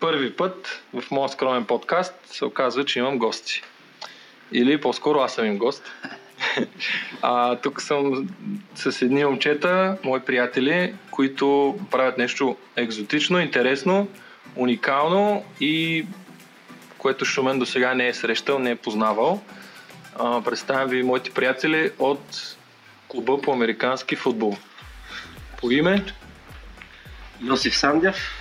[0.00, 3.62] Първи път в моят скромен подкаст се оказва, че имам гости.
[4.52, 5.82] Или по-скоро аз съм им гост.
[7.22, 8.28] А, тук съм
[8.74, 14.08] с едни момчета, мои приятели, които правят нещо екзотично, интересно,
[14.56, 16.06] уникално и
[16.98, 19.42] което Шумен до сега не е срещал, не е познавал.
[20.18, 22.56] А, представям ви моите приятели от
[23.08, 24.56] клуба по американски футбол.
[25.60, 26.04] По име
[27.42, 28.39] Йосиф Сандев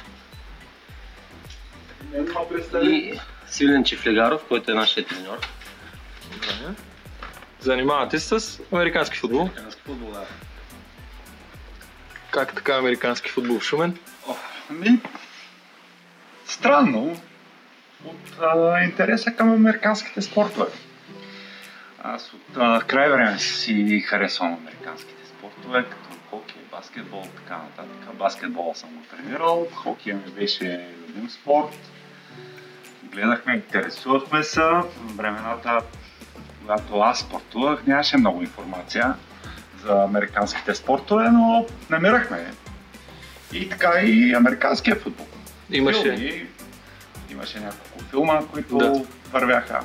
[2.83, 5.37] и Свилен Чифлегаров, който е нашия треньор.
[6.33, 6.75] Добре.
[7.59, 9.41] Занимавате се с американски футбол.
[9.41, 10.25] Американски футбол, да.
[12.31, 13.97] Как така американски футбол в Шумен?
[14.69, 14.99] Ами,
[16.45, 17.21] странно
[18.05, 20.71] от а, интереса към американските спортове.
[22.03, 28.15] Аз от а, край време си харесвам американските спортове, като хокей, баскетбол, така нататък.
[28.15, 31.77] Баскетбол съм го тренирал, хокей ми беше любим спорт.
[33.03, 34.61] Гледахме, интересувахме се.
[35.15, 35.79] Времената,
[36.61, 39.13] когато аз спортувах, нямаше много информация
[39.85, 42.51] за американските спортове, но намирахме.
[43.53, 45.25] И така и американския футбол.
[45.71, 46.01] Имаше.
[46.15, 46.45] Филми,
[47.31, 49.01] имаше няколко филма, които Да.
[49.31, 49.79] вървяха.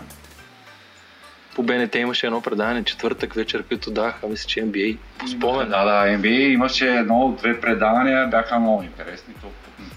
[1.55, 4.99] По БНТ имаше едно предаване четвъртък вечер, които даха, мисля, че NBA.
[5.19, 5.69] По спомен.
[5.69, 9.47] Да, да, NBA имаше едно-две предавания, бяха много интересни, то,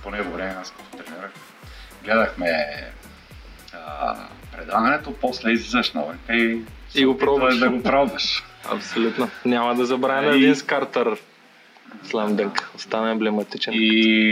[0.04, 1.32] по него време аз тренирах.
[2.04, 2.68] Гледахме
[3.88, 4.16] а,
[4.58, 6.62] предаването, после излизаш навънка и,
[6.96, 7.60] И го пробваш.
[7.60, 8.44] Да го пробваш.
[8.72, 9.30] Абсолютно.
[9.46, 11.18] Няма да забравя И- един с Картер.
[12.04, 12.70] Слам дънк.
[12.76, 13.74] Остана емблематичен.
[13.76, 14.30] И,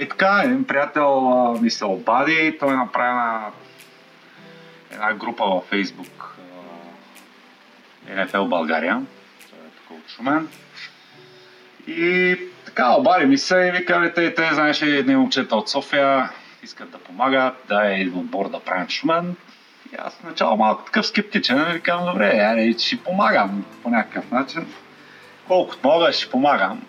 [0.00, 1.20] и така, един приятел
[1.62, 3.46] ми се обади, той направи една,
[4.92, 6.36] една група във Фейсбук
[8.10, 9.02] NFL България,
[9.50, 10.48] той е тук от Шумен.
[11.86, 16.30] И така, обади ми се и вика, те, те, знаеш едни момчета от София
[16.66, 19.36] искат да помагат, да е отбор да правим в Шумен.
[19.92, 24.66] И аз начало малко такъв скептичен, викам, добре, аре, ще помагам по някакъв начин.
[25.48, 26.82] Колкото мога, ще помагам.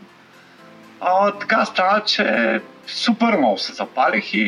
[1.02, 4.40] А, така стана, че супер много се запалих и,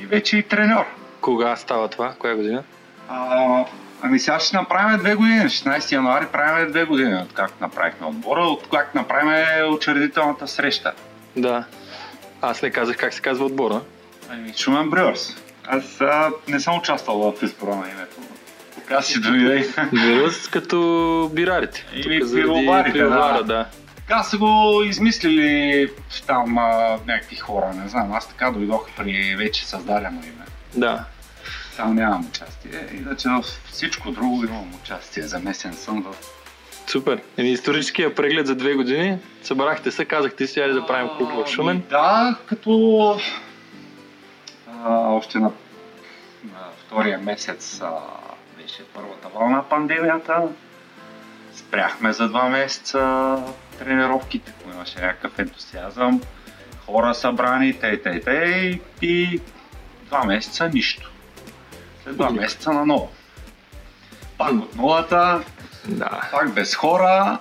[0.00, 0.86] и вече и треньор.
[1.20, 2.14] Кога става това?
[2.18, 2.62] Коя година?
[3.08, 3.64] А,
[4.02, 5.40] ами сега ще направим две години.
[5.40, 10.92] 16 януари правим две години, от как направихме отбора, от как направим учредителната среща.
[11.36, 11.64] Да.
[12.42, 13.80] Аз не казах как се казва отбора.
[14.30, 15.36] Ами, Шумен Брюърс.
[15.66, 18.16] Аз а, не съм участвал в избора на името.
[18.74, 19.74] Така си дойде.
[19.92, 21.86] Вирус като бирарите.
[21.94, 23.44] Или пивоварите, пивовара, да.
[23.44, 23.66] да.
[23.96, 25.90] Така са го измислили
[26.26, 28.12] там а, някакви хора, не знам.
[28.12, 30.44] Аз така дойдох при вече създадено име.
[30.74, 31.04] Да.
[31.76, 32.98] Там нямам участие.
[32.98, 35.22] Иначе във всичко друго имам участие.
[35.22, 36.16] Замесен съм в...
[36.86, 37.20] Супер.
[37.36, 39.18] Еми, историческия преглед за две години.
[39.42, 41.82] Събрахте се, казахте си, айде да правим клуб в Шумен.
[41.90, 43.20] Да, като
[44.86, 45.50] а, още на,
[46.44, 47.98] на втория месец а,
[48.56, 50.42] беше първата вълна на пандемията.
[51.54, 53.36] Спряхме за два месеца
[53.78, 56.22] тренировките, ако имаше някакъв ентусиазъм.
[56.86, 59.40] Хора събрани, тей, тей, тей и
[60.02, 61.10] два месеца нищо.
[62.04, 63.10] След два месеца на ново.
[64.38, 65.44] Пак от нулата,
[65.88, 66.20] Да.
[66.32, 67.38] пак без хора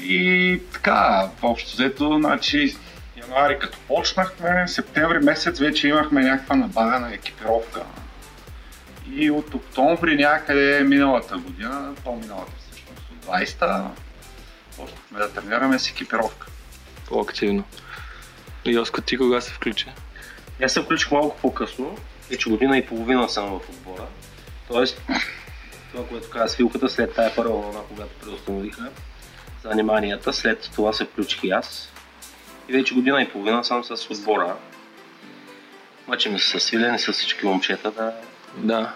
[0.00, 2.76] и така, общо взето, значи
[3.28, 7.82] януари като почнахме, септември месец вече имахме някаква набавена екипировка.
[9.12, 13.90] И от октомври някъде миналата година, по-миналата всъщност, от 20-та,
[14.76, 16.46] почнахме да тренираме с екипировка.
[17.08, 17.64] По-активно.
[18.64, 19.86] Йоско, ти кога се включи?
[20.62, 21.98] Аз се включих малко по-късно,
[22.30, 24.06] вече година и половина съм в отбора.
[24.68, 25.02] Тоест,
[25.92, 28.90] това, което каза Свилката, след тая първа вълна, когато преустановиха
[29.62, 31.92] заниманията, след това се включих и аз.
[32.68, 34.54] И вече година и половина съм с отбора.
[36.08, 38.12] Мъчим се с Свилен и с всички момчета да
[38.56, 38.92] Да.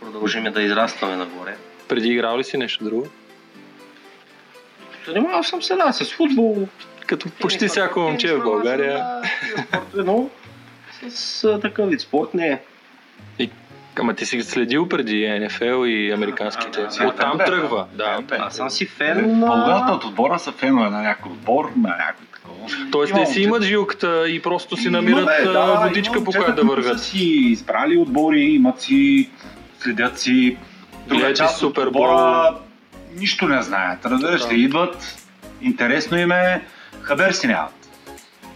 [0.00, 1.56] продължим да израстваме нагоре.
[1.88, 3.08] Преди играл ли си нещо друго?
[5.06, 6.68] Занимавал съм се да, с футбол.
[7.06, 9.06] Като почти Тенис, всяко тенис, момче в България.
[9.68, 10.28] Спортове, но
[11.08, 12.60] с такъв вид спорт не е.
[13.38, 13.50] И,
[13.96, 16.80] ама ти си следил преди НФЛ и американските.
[16.80, 17.06] А, да, да.
[17.08, 17.86] Оттам Да, тръгва.
[17.92, 18.36] да, Да.
[18.36, 19.94] Аз съм си фен Половината на...
[19.94, 22.26] от отбора са фенове на някой отбор, на някой.
[22.92, 26.30] Тоест те си имат жилката и просто си намират Има, бе, а, да, водичка по
[26.30, 26.98] която да вървят.
[26.98, 29.30] Са си избрали отбори, имат си,
[29.80, 30.56] следят си.
[31.08, 32.02] Друга част от Супербол.
[32.02, 32.54] отбора
[33.16, 34.06] нищо не знаят.
[34.06, 34.54] Разбираш Да.
[34.54, 35.26] ли, идват,
[35.62, 36.62] интересно им е,
[37.00, 37.72] хабер си нямат.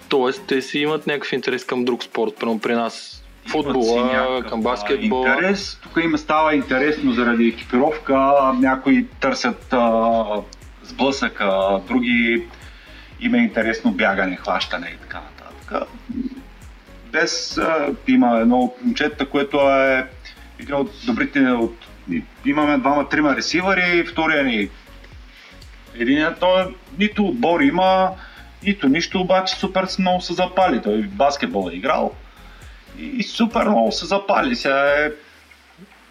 [0.09, 2.33] Тоест те си имат някакъв интерес към друг спорт.
[2.41, 5.29] Примерно при нас футбола, към а, баскетбола.
[5.29, 10.25] Интерес, тук им става интересно заради екипировка, някои търсят а,
[10.83, 12.47] сблъсък, а, други
[13.23, 15.89] им е интересно бягане, хващане и така нататък.
[17.59, 20.07] А, има едно от момчета, което е
[20.59, 21.77] един от добрите от...
[22.45, 24.71] Имаме двама-трима ресивъри, втория ни
[25.95, 28.11] Единият той нито отбор има,
[28.63, 30.83] нито нищо, обаче супер много се запали.
[30.83, 32.13] Той баскетбол е играл
[32.99, 34.57] и, и супер много се запали.
[34.57, 35.11] Сега е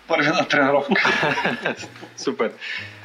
[0.08, 1.12] първи на тренировка.
[2.18, 2.52] Супер.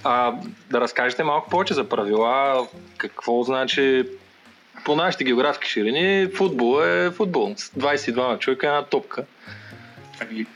[0.04, 0.32] А,
[0.70, 2.66] да разкажете малко повече за правила.
[2.98, 4.04] Какво значи
[4.84, 7.54] по нашите географски ширини футбол е футбол.
[7.56, 9.24] С 22 човека една топка.
[10.20, 10.46] Ами,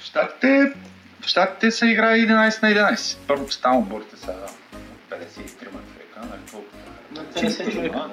[0.00, 0.72] в Штатите,
[1.20, 3.18] в Штатите се играе 11 на 11.
[3.26, 4.34] Първо, че там отборите са
[5.10, 6.66] 53 човека, нали колко?
[7.34, 8.04] 50 човека.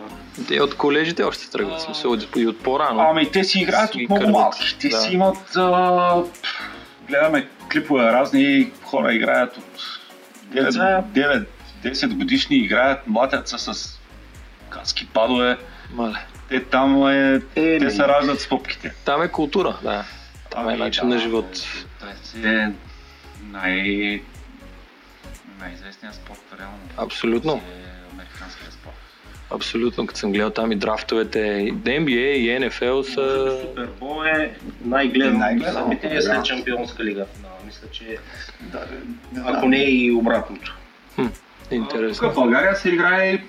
[0.48, 1.82] Те от колежите още тръгват.
[1.82, 3.08] Смисъл, и от по-рано.
[3.10, 4.78] Ами те си играят Си от много кърват, малки.
[4.82, 4.98] Те да.
[4.98, 5.56] си имат...
[5.56, 6.24] А,
[7.08, 9.95] гледаме клипове разни хора играят от
[10.56, 11.04] 9, Деца.
[11.14, 11.46] 9
[11.84, 13.08] 10 годишни играят,
[13.46, 14.00] са с
[14.70, 15.58] каски падове.
[15.94, 16.26] Мале.
[16.50, 18.94] Те там е, Е, те се раждат с пупките.
[19.06, 20.06] Там е култура, да.
[20.50, 21.46] Там е Ами, начин да, на живот.
[22.00, 22.72] Това е
[23.42, 24.22] най...
[25.60, 26.78] най-известният спорт, реално.
[26.98, 27.54] Абсолютно.
[27.54, 29.05] Е американския спорт.
[29.52, 33.58] Абсолютно, като съм гледал там и драфтовете, и NBA и NFL са...
[33.62, 34.56] Супербол е
[34.86, 35.42] най-гледан.
[36.02, 36.22] Е да.
[36.22, 37.26] след Чемпионска лига.
[37.42, 38.18] Да, мисля, че
[38.62, 38.84] Да,
[39.46, 40.76] ако не и обратното.
[41.16, 41.28] Тук
[41.72, 42.32] в Интересно.
[42.36, 43.44] България се играе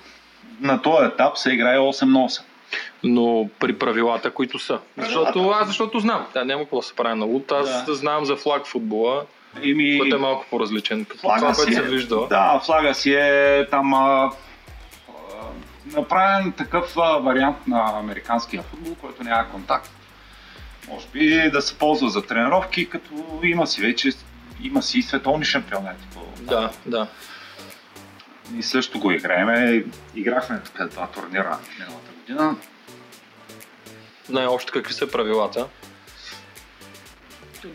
[0.61, 2.41] на този етап се играе 8 на 8.
[3.05, 4.79] Но при правилата, които са.
[4.99, 6.27] Защото аз защото знам.
[6.35, 7.53] Да, няма какво да се прави на лут.
[7.53, 7.95] Аз Да.
[7.95, 9.23] знам за флаг футбола,
[9.63, 11.05] Ими, който е малко по-различен.
[11.05, 11.75] Като флага това, което е.
[11.75, 12.27] се вижда.
[12.31, 14.31] Да, флага си е там а,
[15.87, 19.91] направен такъв а, вариант на американския футбол, който няма контакт.
[20.89, 23.11] Може би да се ползва за тренировки, като
[23.43, 24.11] има си вече
[24.63, 26.05] има си и световни шампионати.
[26.15, 27.07] по- Да, да.
[28.51, 29.85] Ние също го играеме.
[30.15, 32.57] Играхме тук два турнира миналата година.
[34.27, 35.67] Знае още какви са правилата.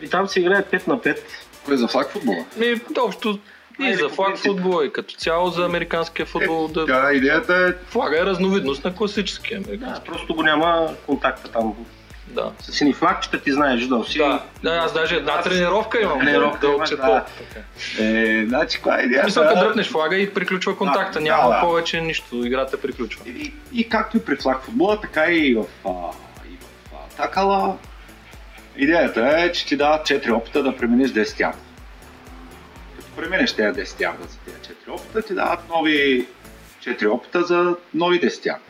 [0.02, 1.18] И там се играе 5 на 5.
[1.64, 2.44] Кое за флаг футбола?
[2.58, 3.38] И общо
[3.80, 6.68] и за флаг футбола, и като цяло за американския футбол.
[6.68, 6.86] Да...
[6.86, 10.04] Да, идеята е Флага е разновидност на класическия Да, американски.
[10.04, 11.74] просто го няма контакта там.
[12.26, 12.50] Да.
[12.60, 14.18] С сини флагчета ти знаеш, виждал си.
[14.18, 16.20] Да, да, аз даже една тренировка имам.
[16.20, 17.24] Тренировка да имаш, да.
[17.98, 19.22] Е, значи, коя е идеята?
[19.22, 21.18] смисъл, като дръпнеш флага и приключва контакта.
[21.18, 21.60] Да, Няма да, да.
[21.60, 22.46] повече нищо.
[22.46, 23.22] Играта приключва.
[23.26, 25.90] И, и както и при флаг футбола, така и в, а,
[26.50, 27.76] и в а, такала.
[28.76, 31.58] Идеята е, че ти дават 4 опита да преминеш 10 ярда.
[33.16, 36.26] Преминеш тези 10 ярда за тези 4 опита, ти дават нови
[36.80, 38.60] 4 опита за нови 10 ярда.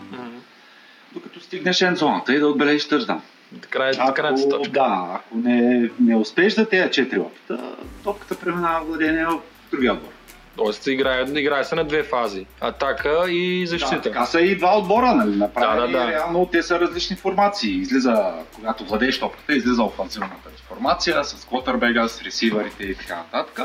[1.13, 3.23] Докато стигнеш ен зоната и да отбележиш тъждан.
[3.63, 4.73] Така е крайната Ако, точка.
[4.73, 9.41] да, ако не, не успееш за тези 4 опита, топката преминава владение в
[9.73, 10.09] другия отбор.
[10.57, 12.47] Тоест играе, играе се на две фази.
[12.61, 14.03] Атака и Да, защита.
[14.03, 15.37] така са и два отбора, нали?
[15.37, 16.13] Направени, Да, да, да.
[16.13, 17.77] реално те са различни формации.
[17.77, 20.35] Излиза, когато владееш топката, излиза офанзивната
[20.69, 23.61] формация с квотербега, с ресиверите и така нататък.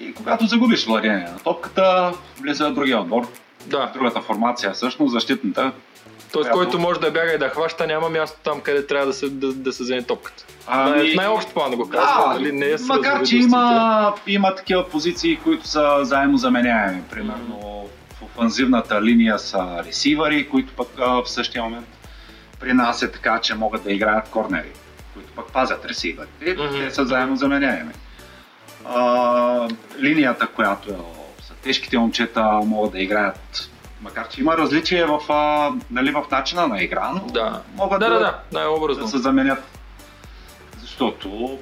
[0.00, 3.26] И когато загубиш владение на топката, влиза другия отбор.
[3.66, 3.90] да.
[3.94, 5.72] Другата формация, всъщност защитната.
[6.32, 9.12] Тоест, която- който може да бяга и да хваща, няма място там, къде трябва да
[9.12, 10.44] се, да, да се вземе топката.
[10.66, 12.52] Ами, В най-общо план да го казвам, нали?
[12.52, 17.02] Не е макар че има, има такива позиции, които са заедно заменяеми.
[17.10, 21.86] Примерно в офанзивната линия са ресивъри, които пък а, в същия момент
[22.60, 24.68] при нас е така, че могат да играят корнери,
[25.14, 26.54] които пък пазят ресивърите.
[26.54, 26.78] Мгм.
[26.78, 27.92] Те са заедно заменяеми.
[28.88, 29.68] А,
[30.00, 30.88] линията, която
[31.42, 36.68] са тежките момчета могат да играят Макар, че има различие в, а, нали, в начина
[36.68, 37.62] на игра, но Да.
[37.74, 38.42] могат Да, да, да,
[38.88, 39.64] да, да се заменят.
[40.80, 41.58] Защото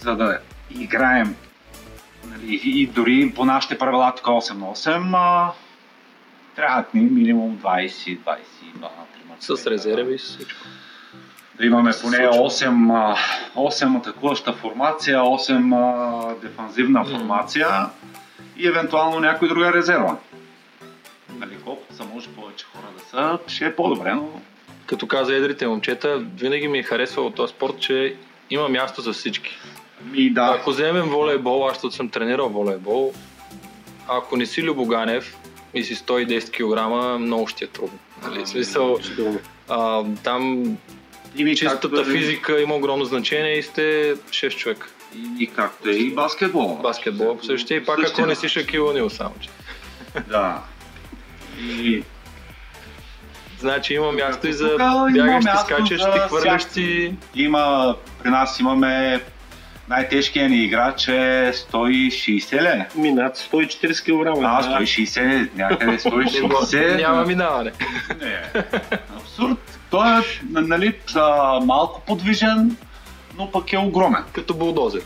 [0.00, 0.38] за да
[0.70, 1.36] играем
[2.26, 5.52] нали, и дори по нашите правила тук 8 на 8, а,
[6.56, 8.16] трябват ни минимум 20-22
[9.14, 9.56] тримата.
[9.56, 10.60] С резерви и всичко.
[11.60, 12.50] Да имаме поне случва.
[12.50, 13.16] 8,
[13.54, 17.68] а, 8 атакуваща формация, 8 а, дефанзивна формация
[18.56, 20.16] и евентуално някой друга резерва.
[21.38, 24.28] Нали, колкото са може повече хора да са, ще е по-добре, но
[24.86, 28.16] Като каза едрите момчета, винаги ми е харесвал този спорт, че
[28.50, 29.58] има място за всички.
[30.04, 30.56] ми да.
[30.60, 33.12] Ако вземем волейбол, аз защото съм тренирал волейбол,
[34.08, 35.36] ако не си Любоганев
[35.74, 37.98] и си 110 кг, много ще е трудно.
[38.22, 38.46] Нали?
[38.46, 38.98] Смисъл,
[39.68, 40.64] а, там
[41.36, 44.88] И ми чистата както е- физика има огромно значение и сте 6 човека.
[45.16, 46.78] И, и както е и баскетбол.
[46.82, 49.48] Баскетбол по същия и пак ако Същия не си Шакил Онил само че.
[50.28, 50.62] Да.
[51.60, 52.02] И
[53.58, 57.14] Значи има място и за има бягащи, място скачащи, за хвърлящи.
[57.34, 59.20] има, при нас имаме
[59.88, 62.84] най-тежкият ни играч е 160 ли?
[62.94, 64.42] Минат 140 кг.
[64.44, 66.96] А, 160, някъде Не, 160.
[66.96, 67.72] Няма минаване.
[68.20, 68.42] Не,
[69.16, 69.79] абсурд.
[69.90, 70.94] Той е, нали,
[71.62, 72.76] малко подвижен,
[73.38, 74.24] но пък е огромен.
[74.32, 75.02] Като булдозер.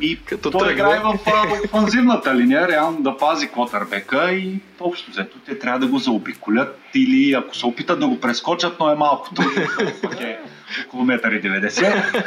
[0.00, 0.72] И Като той тръгне.
[0.72, 1.18] играе в
[1.64, 7.32] офанзивната линия, реално да пази квотърбека и общо взето те трябва да го заобиколят или
[7.32, 9.52] ако се опитат да го прескочат, но е малко трудно.
[10.02, 10.38] Пък е
[10.86, 12.24] около 1,90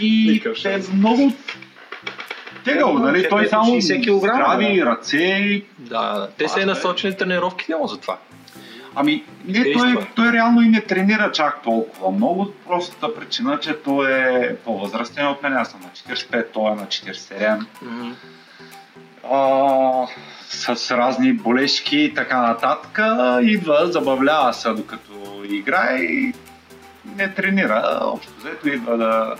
[0.00, 0.92] И те шанс.
[0.92, 1.32] много
[2.64, 3.22] тегаво, нали?
[3.22, 7.86] Те Той само 60 килограма, здрави ръце и Да, те са и насочени тренировки няма
[7.86, 8.18] за това.
[8.94, 9.94] Ами, не, Действа.
[9.94, 12.52] той, той реално и не тренира чак толкова много.
[12.66, 15.56] Простата причина, че той е по-възрастен от мен.
[15.56, 17.64] Аз съм на 45, той е на 47.
[19.30, 20.06] А,
[20.48, 23.00] с разни болешки и така нататък.
[23.42, 25.12] Идва, забавлява се докато
[25.44, 26.34] играе и
[27.16, 27.98] не тренира.
[28.02, 29.34] Общо взето идва да,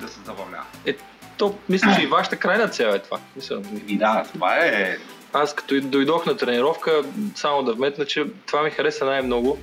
[0.00, 0.64] да се забавлява.
[0.86, 0.96] Е,
[1.38, 3.18] то мисля, че и вашата крайна цел е това.
[3.36, 4.96] Мисля, И да, това е...
[5.32, 7.02] аз като дойдох на тренировка,
[7.34, 9.58] само да вметна, че това ми хареса най-много.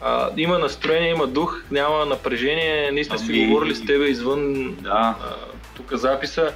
[0.00, 2.90] А, има настроение, има дух, няма напрежение.
[2.92, 4.90] Ние сме си Ами- говорили с тебе извън Да.
[4.90, 5.34] а,
[5.76, 6.52] тук записа.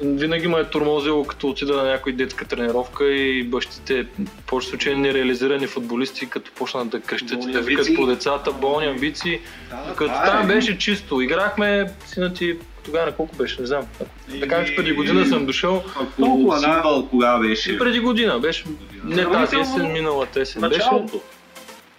[0.00, 4.06] Винаги ме е тормозило, като отида на някой детска тренировка и бащите,
[4.46, 9.40] повече случаи нереализирани футболисти, като почнат да крещят и да викат по децата, болни амбиции.
[9.70, 10.54] да Като това там е.
[10.54, 11.20] беше чисто.
[11.20, 13.82] Играхме, сина ти тогава на колко беше, не знам.
[14.28, 15.84] Да кажем, че преди година съм дошъл.
[16.18, 16.66] Толкова си-
[17.10, 17.72] кога беше?
[17.72, 18.64] И преди година беше.
[19.04, 20.88] Не тази есен, миналата есен беше.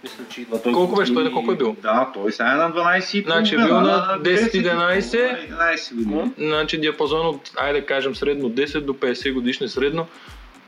[0.04, 0.72] Мисля, че идва той.
[0.72, 1.14] Колко беше?
[1.14, 1.76] Той на колко е бил?
[1.82, 5.48] Да, той сега е на 12 и Значи е бил на 10-11.
[5.50, 6.30] 11 години.
[6.38, 10.06] Значи диапазон от, айде да кажем, средно 10 до 50 годишни средно.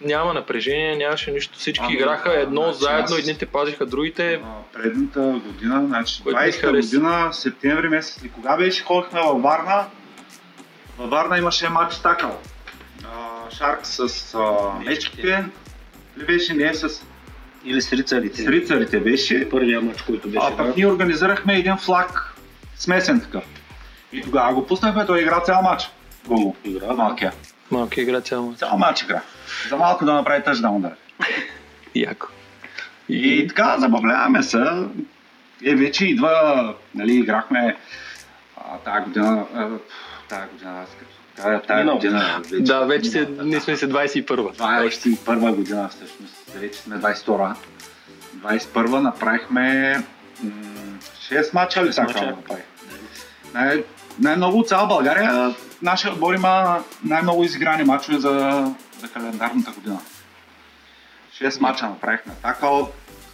[0.00, 1.58] Няма напрежение, нямаше нищо.
[1.58, 4.34] Всички Ами, играха едно значи заедно, аз- едните пазиха другите.
[4.34, 4.40] А,
[4.72, 6.96] Предната година, значи Което ми 20-та хареса.
[6.96, 9.84] година, септември месец ли, кога беше, ходихме във Варна.
[10.98, 12.38] Във Варна имаше матч такъл.
[13.04, 14.00] А, Шарк с
[14.34, 15.44] а, мечките.
[16.18, 16.54] Ли беше?
[16.54, 17.02] Не, с,
[17.66, 18.42] Или с рицарите.
[18.42, 19.48] с рицарите беше.
[19.50, 20.46] Първия мач, който беше.
[20.52, 22.34] А пък ние организирахме един флаг,
[22.76, 23.44] смесен такъв.
[24.12, 25.90] И тогава го пуснахме, той игра цял матч.
[26.26, 26.56] Гого.
[26.64, 26.92] Игра.
[26.92, 27.32] Малкия.
[27.70, 28.58] Малки игра цял мач.
[28.58, 29.22] Цял матч игра.
[29.68, 30.90] За малко да направи тъждаун да.
[31.94, 32.26] Яко.
[33.08, 34.64] И така, забавляваме се.
[35.64, 37.76] Е, вече идва, нали, играхме
[38.56, 39.68] а, тази година, а,
[40.28, 41.96] тази година, аз като кажа тази Минал.
[41.96, 44.80] година, вече, Да, вече се, миналата, ние сме се 21-а.
[44.82, 47.54] 21 година всъщност, вече сме 22
[48.36, 49.94] 21 направихме
[50.42, 50.50] м-
[51.20, 52.20] 6 мача ли сега мача.
[52.20, 52.64] да направих?
[53.54, 53.84] Най-
[54.18, 58.64] най-много от цяла България, нашия отбор има най-много изиграни мачове за,
[59.00, 60.00] за календарната година.
[61.32, 62.86] 6 мача направихме такъв,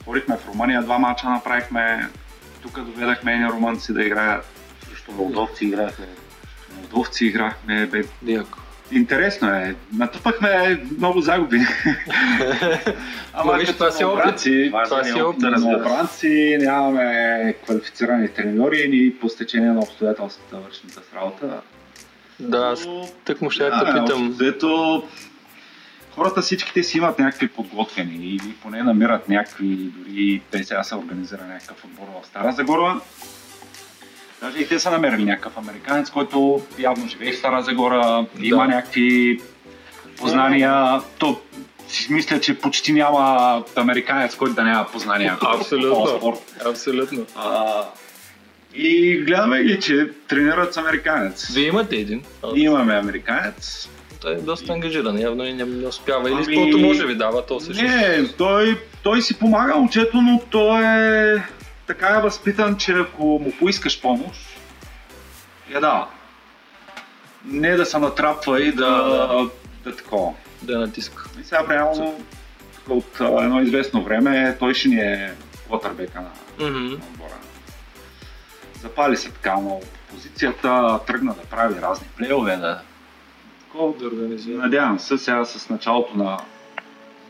[0.04, 2.08] ходихме в Румъния, два мача направихме,
[2.62, 4.46] тук доведахме едни румънци да играят,
[4.88, 6.06] Срещу молдовци играхме.
[6.92, 8.58] Молдовци играхме, бе, Яко.
[8.92, 9.74] Интересно е.
[9.92, 11.58] Натрупахме много загуби.
[13.34, 14.16] Ама виж, това си опит.
[14.16, 15.66] новобранци, Това си опит, да разбира се.
[15.76, 21.60] новобранци нямаме квалифицирани треньори и ни по стечение на обстоятелствата вършим с работа.
[22.40, 24.30] Да, аз Но, тък му ще да, те питам.
[24.30, 25.02] взето,
[26.10, 31.44] хората всичките си имат някакви подготвени или поне намират някакви, дори те сега са организира
[31.44, 33.00] някакъв отбор в Стара Загора.
[34.42, 39.40] Даже и те са намерили някакъв американец, който явно живее в Стара Загора, има някакви
[40.16, 41.00] познания.
[41.18, 41.40] То
[41.88, 45.36] си мисля, че почти няма американец, който да няма познания.
[45.40, 46.06] по Абсолютно.
[46.06, 46.38] спорт.
[46.66, 47.26] Абсолютно.
[47.36, 47.82] А,
[48.74, 51.50] и гледаме ги, че тренират с американец.
[51.54, 52.22] Вие имате един.
[52.54, 53.88] Ние имаме американец.
[54.20, 56.30] Той е доста ангажиран, явно и не, не успява.
[56.30, 57.84] Или Ами- може ви дава, то също.
[57.84, 61.42] Не, той, той си помага момчето, но той е
[61.86, 64.40] така е възпитан, че ако му поискаш помощ,
[65.70, 66.08] я дава.
[67.44, 69.50] Не да се натрапва и да, Да, да,
[69.84, 70.32] да такова.
[70.62, 71.24] Да натиска.
[71.40, 72.20] И сега реално
[72.88, 75.34] от а, едно известно време той ще ни е
[75.66, 76.30] квотърбека на
[76.68, 76.78] Мгм.
[76.78, 77.34] на отбора.
[78.80, 82.82] Запали се така много по позицията, тръгна да прави разни плейове, да...
[83.60, 84.58] Такова, Да организира.
[84.58, 86.38] Надявам се сега с началото на,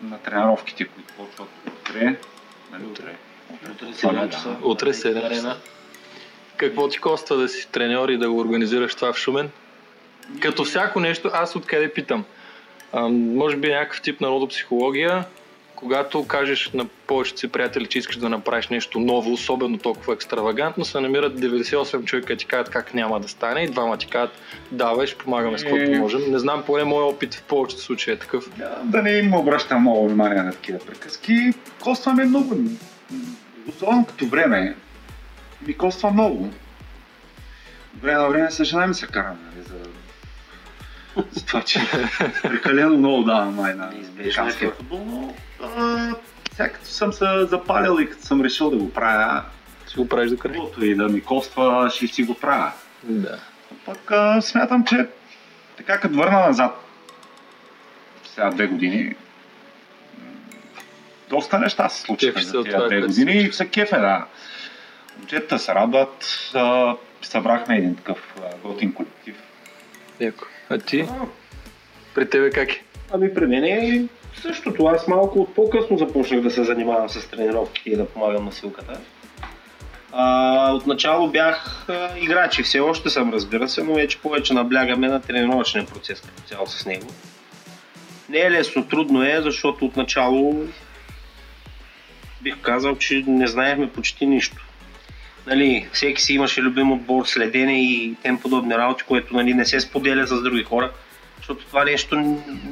[0.03, 2.17] на тренировките, които почват утре.
[2.73, 3.17] Нали утре?
[3.55, 4.49] Утре Сега, часа.
[4.49, 4.69] да.
[4.69, 5.57] Утре 7 часа.
[6.57, 9.51] Какво ти коства да си треньор и да го организираш това в Шумен?
[10.41, 12.25] Като всяко нещо, аз откъде питам?
[12.93, 15.25] А, може би някакъв тип народопсихология,
[15.75, 20.85] когато кажеш на повечето си приятели, че искаш да направиш нещо ново, особено толкова екстравагантно,
[20.85, 24.33] се намират 98 човека и ти казват как няма да стане и двама ти казват
[24.71, 25.99] давай, ще помагаме с каквото Е.
[25.99, 26.21] можем.
[26.31, 28.51] Не знам, поне моят опит в повечето случаи е такъв.
[28.59, 31.53] Да, да не им обръщам много внимание на такива приказки.
[31.81, 32.57] Коства ми много.
[33.69, 34.77] Особено като време.
[35.67, 36.53] Ми коства много.
[38.03, 39.77] Време на време съжалявам се карам, нали, за...
[41.33, 41.81] за това, че
[42.43, 44.77] прекалено много давам май на е американския това.
[44.77, 45.35] футбол, но
[45.67, 46.15] а,
[46.53, 49.43] сега като съм се запалил и като съм решил да го правя,
[49.87, 50.53] Си го правиш до край.
[50.53, 52.73] каквото и да ми коства, ще си го правя.
[53.03, 53.39] Да.
[53.87, 55.07] Пък а, смятам, че
[55.77, 56.85] така като върна назад,
[58.25, 59.15] сега две години,
[61.33, 64.27] доста неща се случиха за тези две години и се кефе, да.
[65.19, 69.37] Момчетата се радват, а, събрахме един такъв а, готин колектив.
[70.21, 70.45] Яко.
[70.71, 71.09] А ти?
[72.15, 72.83] При тебе как е?
[73.13, 74.05] Ами при мен е
[74.43, 74.87] същото.
[74.87, 79.01] Аз малко от по-късно започнах да се занимавам с тренировките и да помагам на силката.
[80.13, 85.09] А, отначало бях а, играч и все още съм, разбира се, но вече повече наблягаме
[85.09, 87.07] на тренировъчния процес като цяло с него.
[88.29, 90.67] Не е лесно, трудно е, защото отначало
[92.43, 94.57] бих казал, че не знаехме почти нищо.
[95.47, 99.81] Нали, всеки си имаше любим отбор, следене и тем подобни работи, което нали, не се
[99.81, 100.91] споделя с други хора
[101.43, 102.17] защото това нещо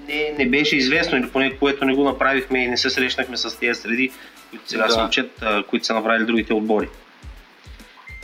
[0.08, 3.58] не, не беше известно или поне което не го направихме и не се срещнахме с
[3.58, 4.10] тези среди,
[4.50, 4.92] които сега Да.
[4.92, 6.88] се учат, които са направили другите отбори.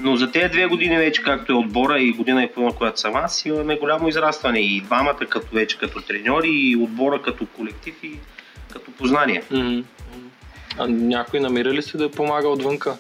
[0.00, 3.16] Но за тези две години вече, както е отбора и година и половина, която съм
[3.16, 8.12] аз, имаме голямо израстване и двамата като вече като треньори и отбора като колектив и
[8.72, 9.42] като познание.
[9.50, 9.80] Мгм.
[10.78, 12.96] А някой намира ли се да помага отвънка?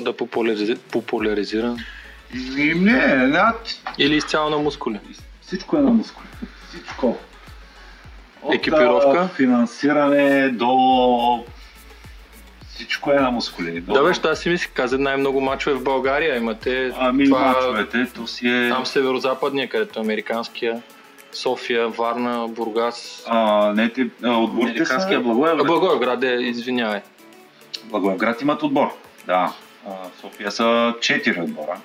[0.00, 1.76] Да популяризира, популяризира?
[2.54, 3.42] Не, не,
[3.98, 5.00] Или изцяло на мускули?
[5.46, 6.26] всичко е на мускули.
[6.68, 7.18] Всичко.
[8.42, 9.28] От, Екипировка?
[9.36, 11.44] финансиране до...
[12.68, 13.80] Всичко е на мускули.
[13.80, 13.92] До...
[13.92, 16.36] Да, бе, аз си мислих, каза най-много мачове в България.
[16.36, 18.68] Имате Ами това, мачовете, то си е...
[18.68, 20.82] там северо-западния, където е американския,
[21.36, 23.24] София, Варна, Бургас.
[23.26, 25.20] А, не, те, а, отборите са...
[25.22, 25.66] Благоевград.
[25.66, 27.00] Благоевград е, извинявай.
[27.84, 28.92] Благоевград имат отбор.
[29.26, 29.52] Да.
[29.86, 31.78] А, София са четири отбора.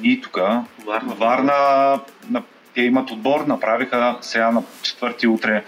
[0.00, 0.38] Ние тук,
[0.86, 1.14] Варна.
[1.14, 2.00] Варна,
[2.30, 2.42] на,
[2.74, 5.64] те имат отбор, направиха сега на четвърти утре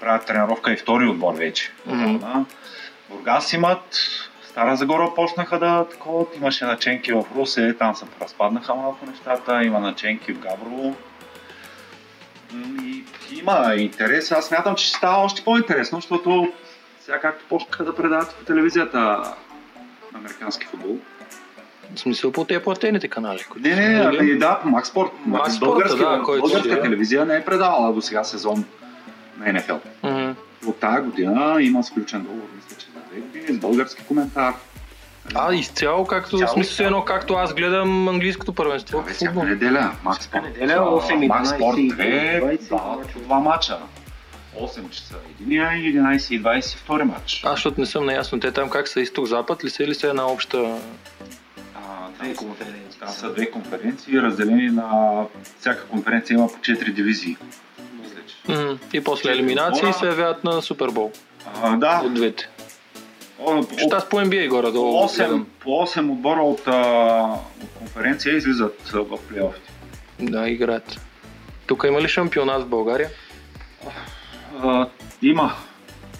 [0.00, 1.72] правят тренировка и втори отбор вече.
[1.86, 2.44] Да.
[3.10, 3.96] Бургас имат,
[4.42, 9.80] Стара Загора почнаха да такова, имаше наченки в Русе, там се разпаднаха малко нещата, има
[9.80, 10.94] наченки в Габрово.
[12.84, 13.04] И
[13.38, 16.52] има интерес, аз смятам, че ще става още по-интересно, защото
[17.00, 19.22] сега както почнаха да предават по телевизията
[20.14, 20.98] американски футбол.
[21.94, 23.44] В смисъл по тези платените канали.
[23.48, 25.10] които Не, не, не, ами да, Спорт.
[25.26, 26.80] Макс Спорта, Българска, да, който българска е.
[26.80, 28.64] телевизия не е предавала до сега сезон
[29.38, 29.74] на НФЛ.
[30.02, 30.30] Мгм.
[30.66, 34.54] От тази година има сключен договор, мисля, че за две години, с български коментар.
[35.34, 39.02] А, изцяло, както, в смисъл, едно както аз гледам английското първенство.
[39.02, 39.92] В всяка неделя.
[40.04, 40.42] Макс Спорт.
[40.42, 43.78] неделя, 8 и Макс Спорт 12 и 2, 20 два, мача.
[44.60, 47.42] 8 часа единия и 11 и 20 втори матч.
[47.44, 50.26] Аз, защото не съм наясно, те там как са изток-запад ли са или са една
[50.26, 50.78] обща...
[51.74, 52.98] А, Две конференции.
[53.00, 55.22] там са две конференции, разделени на...
[55.60, 57.36] Всяка конференция има по 4 дивизии.
[58.02, 58.96] Мисля, че.
[58.96, 61.12] И после елиминации се явяват на Супербол
[61.62, 62.48] А, да, от двете.
[63.72, 65.46] Защото аз по NBA горе-долу по 8, гледам.
[65.60, 67.26] по 8 отбора от, а,
[67.62, 69.72] от конференция излизат в плейофите.
[70.20, 71.00] Да, играят.
[71.66, 73.08] Тук има ли шампионат в България?
[74.62, 74.86] А,
[75.22, 75.52] има.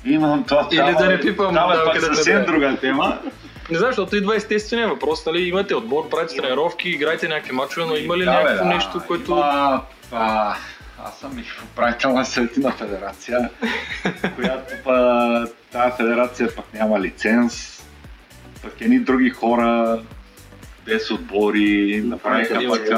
[0.05, 0.45] Има.
[0.49, 3.19] Това, Или да не пипам, Това да, е пак съвсем да друга тема.
[3.71, 5.43] Не знам, защото идва естествения въпрос, нали?
[5.43, 8.75] Имате отбор, правите тренировки, играете някакви мачове, но има ли Да, някакво да.
[8.75, 9.31] нещо, което...
[9.33, 10.55] Има, а,
[11.05, 13.51] аз съм и управител на Светина федерация,
[14.35, 17.83] която па, тази федерация пък няма лиценз.
[18.63, 20.01] Пък едни други хора
[20.87, 22.91] без отбори направиха пък,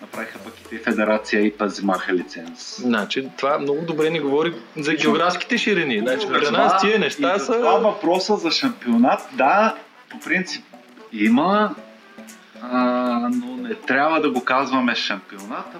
[0.00, 2.76] направиха пък и те федерация и пък взимаха лиценз.
[2.80, 5.98] Значи, това много добре ни говори за географските ширини.
[5.98, 7.52] Значи, при нас тия неща са...
[7.52, 9.74] Това въпроса за шампионат, да,
[10.10, 10.64] по принцип
[11.12, 11.74] има,
[12.62, 12.78] а,
[13.34, 15.78] но не трябва да го казваме шампионата.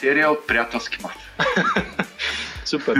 [0.00, 1.16] Серия от приятелски матч.
[2.64, 2.96] Супер.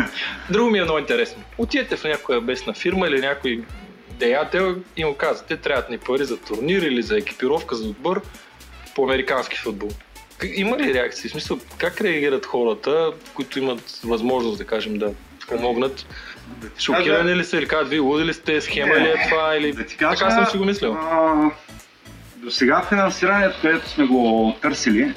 [0.50, 1.42] Друго ми е много интересно.
[1.58, 3.64] Отидете в някоя местна фирма или някой
[4.11, 8.22] деятел и му казвате, трябват ни пари за турнир или за екипировка за отбор
[8.94, 9.88] по американски футбол.
[10.54, 11.28] Има ли реакции?
[11.28, 15.12] В смисъл, как реагират хората, които имат възможност, да кажем, да
[15.48, 16.06] помогнат?
[16.78, 19.72] Шокирани ли са или казват, вие луди ли сте, схема ли е това или...
[19.72, 20.92] Да кажа, така съм си го мислил.
[20.92, 21.50] А,
[22.37, 25.14] до сега финансирането, където сме го търсили,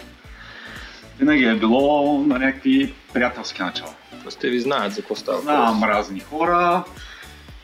[1.21, 3.93] винаги е било на някакви приятелски начала.
[4.29, 5.41] Сте ви знаят за какво става.
[5.41, 5.95] Знам въпрос.
[5.95, 6.83] разни хора,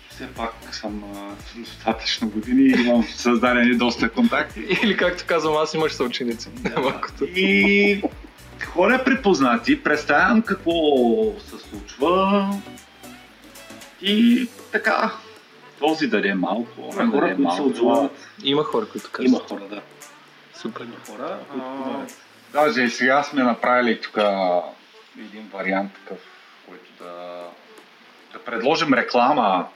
[0.10, 4.60] все пак съм а, достатъчно години и имам създадени доста контакти.
[4.84, 6.50] Или както казвам, аз имаш съученици.
[6.78, 7.24] Малкото.
[7.24, 8.02] И
[8.66, 10.72] хора припознати, представям какво
[11.40, 12.50] се случва
[14.02, 15.12] и така,
[15.80, 18.12] този даде малко, Има хора, даде които се отзовават.
[18.44, 19.30] Има хора, които казват.
[19.30, 19.82] Има хора, да.
[20.54, 20.82] Супер.
[20.82, 22.27] Има хора, които А.
[22.58, 24.18] Даже и сега сме направили тук
[25.20, 26.18] един вариант такъв,
[26.68, 27.44] който да,
[28.34, 29.68] да предложим реклама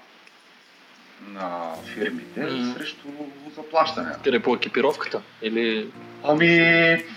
[1.28, 2.74] на фирмите Мгм.
[2.74, 3.08] срещу
[3.56, 4.12] заплащане.
[4.24, 5.22] Къде по екипировката?
[5.42, 5.88] Или...
[6.24, 6.48] Ами,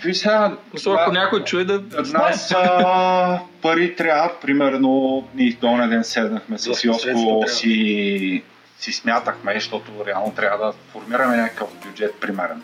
[0.03, 0.57] ви сега...
[0.73, 1.83] Мисля, ако някой чуе да.
[2.01, 8.43] Нас а, пари трябва, примерно, ние до ден седнахме с Йоско, си,
[8.79, 12.63] си смятахме, защото реално трябва да формираме някакъв бюджет, примерно,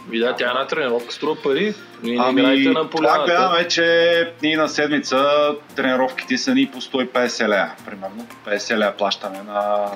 [0.00, 0.10] за годината.
[0.10, 1.74] Ви да, тя е една тренировка, струва пари.
[2.02, 3.24] Не Ами, играете на това поляната.
[3.24, 8.26] гледаме, че ние на седмица тренировките са ни по 150 лея, примерно.
[8.46, 9.90] 50 лея плащане на,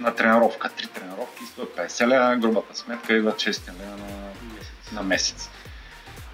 [0.00, 0.70] на тренировка.
[0.76, 1.42] Три тренировки,
[1.78, 5.50] 150 лея, грубата сметка идва 600 лея на, на месец.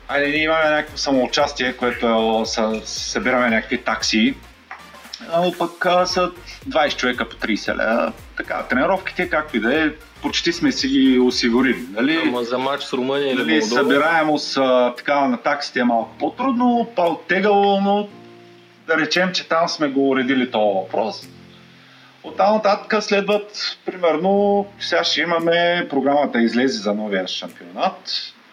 [0.09, 2.07] Айде, ние имаме някакво самоучастие, което
[2.43, 4.35] е, са, събираме някакви такси,
[5.37, 6.31] но пък са
[6.69, 8.13] 20 човека по 30 лея.
[8.39, 9.91] Така, тренировките, както и да е,
[10.23, 11.85] почти сме си ги осигурили.
[11.93, 12.21] Нали?
[12.23, 13.81] Ама за матч с Румъния или Нали, Молдова.
[13.83, 18.09] събираемост а, така, на таксите е малко по-трудно, по-оттегало, но
[18.87, 21.29] да речем, че там сме го уредили този въпрос.
[22.23, 28.13] От там нататък следват, примерно, сега ще имаме програмата излезе за новия шампионат,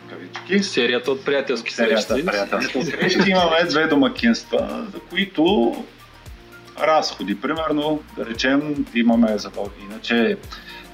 [0.10, 0.64] кавички.
[0.64, 2.26] Серията от приятелски Серията срещи.
[2.26, 3.30] приятелски срещи.
[3.30, 5.76] Имаме две домакинства, за които
[6.80, 9.52] разходи, примерно, да речем, имаме за.
[9.92, 10.38] Иначе,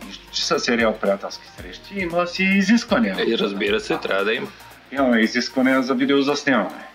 [0.06, 3.16] нищо, че са серия от приятелски срещи, има си изисквания.
[3.28, 4.48] И разбира се, трябва да има.
[4.92, 6.88] Имаме изисквания за видеозаснемане.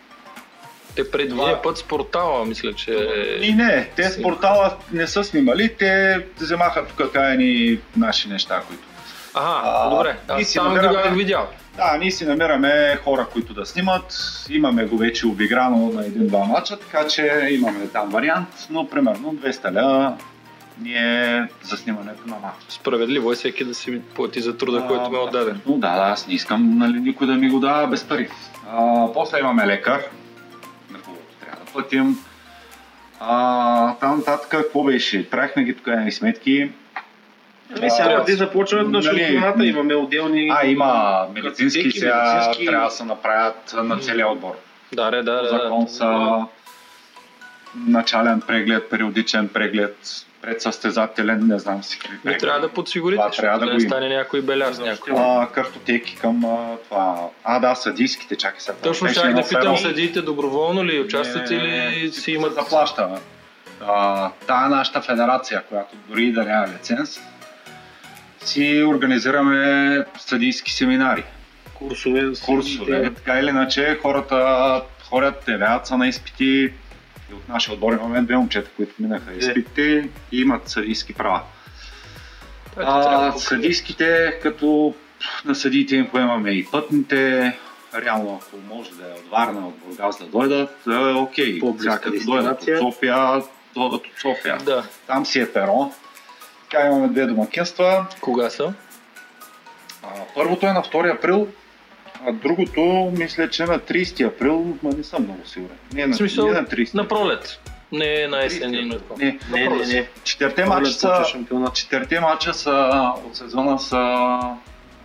[0.96, 2.92] Те предния път с портала, мисля, че...
[3.42, 8.82] И не, те с портала не са снимали, те вземаха тук каяни наши неща, които.
[9.36, 10.16] Ага, А, добре.
[10.28, 11.48] Аз си там намираме- бях видял.
[11.76, 14.14] Да, ние си намираме хора, които да снимат.
[14.50, 19.74] Имаме го вече обиграно на един-два мача, така че имаме там вариант, но примерно 200
[19.74, 20.16] ля
[20.80, 22.54] ние за снимането на мач.
[22.68, 25.60] Справедливо е всеки да си плати за труда, който ме е отдаден.
[25.66, 28.28] Но да, да, аз не искам нали, никой да ми го дава без пари.
[28.70, 30.00] А, после имаме лекар,
[30.90, 32.18] на когото трябва да платим.
[33.20, 35.30] А, там нататък какво беше?
[35.30, 36.70] Правихме ги тук сметки.
[37.78, 40.50] Ами сега преди започването на Нали, шампионата имаме отделни...
[40.52, 42.66] А, има медицински Картотеки, сега, медицински.
[42.66, 44.52] трябва да се направят на целия отбор.
[44.92, 45.38] Да, да, да.
[45.38, 45.48] По да.
[45.52, 46.38] закон са
[47.76, 49.96] начален преглед, периодичен преглед,
[50.42, 52.40] предсъстезателен, не знам си какви Не прегледи.
[52.40, 53.80] трябва да подсигурите, Това трябва да да има.
[53.80, 55.12] стане някой беляз някой.
[55.16, 56.56] А, картотеки към а,
[56.88, 57.16] това.
[57.44, 58.76] А, да, съдийските, чакай сега.
[58.82, 62.54] Точно едно да питам, съдиите доброволно ли участват Не, или си се имат...
[62.54, 63.08] заплаща.
[63.86, 67.20] А, та е нашата федерация, която дори и да няма лиценз,
[68.48, 71.24] си организираме съдийски семинари,
[71.74, 72.32] Курсове.
[72.44, 73.14] курсове.
[73.14, 76.72] Така или иначе хората ходят, явяват се на изпити.
[77.30, 81.40] И от нашия отбор имаме две момчета, които минаха изпитите и имат съдийски права.
[82.76, 84.94] А, да съдийските, като
[85.44, 87.52] на съдиите им поемаме и пътните,
[87.94, 91.60] реално ако може да е от Варна, от Бургас да дойдат, е окей.
[91.78, 92.78] Сега като дойдат от.
[92.78, 93.42] София,
[93.74, 94.58] дойдат от София.
[94.64, 94.84] Да.
[95.06, 95.92] Там си е перо.
[96.70, 98.06] Така имаме две домакинства.
[98.20, 98.72] Кога са?
[100.02, 101.48] А, първото е на 2 април,
[102.26, 105.76] а другото мисля, че на 30 април, ма не съм много сигурен.
[105.92, 106.94] Не, на, смисъл, не на 30.
[106.94, 107.60] На пролет.
[107.92, 109.24] Не на есен такова.
[109.24, 110.08] Не, Не, не, не.
[110.24, 111.24] четирите Пролет мача са,
[111.74, 112.90] четирите мача са
[113.26, 114.38] от сезона са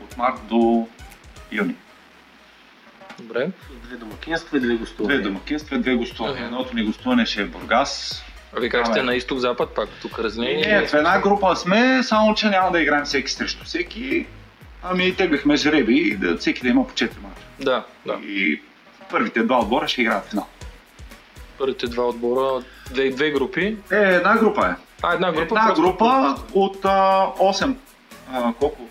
[0.04, 0.88] от март до
[1.52, 1.76] юни.
[3.20, 3.50] Добре.
[3.84, 5.20] Две домакинства и две гостувания.
[5.20, 6.46] Две домакинства, две гостувания.
[6.46, 8.24] Едното ни гостуване ще е Бургас.
[8.58, 9.90] А вие как сте на изток-запад пак?
[10.02, 10.68] Тук разнение?
[10.68, 14.26] Не, в една група сме, само че няма да играем всеки срещу всеки.
[14.84, 17.36] Ами теглихме жреби, да, всеки да има по 4 мача.
[17.60, 18.14] Да, да.
[18.14, 18.62] И
[19.12, 20.48] първите два отбора ще играят финал.
[21.58, 23.78] Първите два отбора, две, две групи.
[23.92, 24.76] Е, една група е.
[25.02, 25.56] А, една група.
[25.60, 27.76] Една група от а, 8.
[28.34, 28.88] А, колко?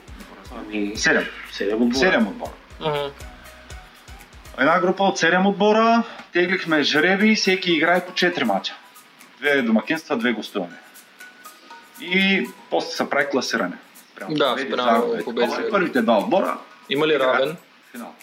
[0.59, 1.27] Ами, 7.
[1.53, 2.11] седем отбора.
[2.11, 2.51] 7 отбора.
[2.81, 3.11] Мгм.
[4.59, 8.75] Една група от 7 отбора, теглихме жреби, всеки играе по 4 мача.
[9.41, 10.79] Две домакинства, две гостувания.
[12.03, 13.77] И после се прави класиране.
[14.17, 15.51] Прямо Да, спрямо загуби, победи, такова.
[15.53, 15.71] загуби.
[15.71, 16.59] Първите два отбора
[16.91, 17.57] Има ли равен?
[17.93, 18.15] финал.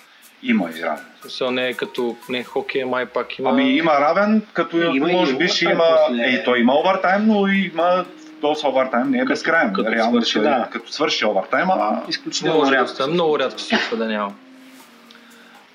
[0.44, 1.04] Има и равен.
[1.22, 3.50] Смисъл не е като не хокей, май пак има.
[3.50, 5.86] Ами има равен, като Има може би ще има...
[6.22, 9.74] Е, той има овертайм, но има доста овертайм, не е безкрайен.
[9.74, 10.68] като Реално, свърши, ще- да.
[10.72, 13.08] Като свърши овертайма, Изключително да рядко.
[13.08, 14.34] много рядко се случва да няма.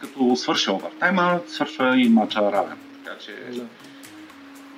[0.01, 2.77] като свърши овертайма, свършва и матча равен.
[3.05, 3.33] Така че...
[3.51, 3.63] Да.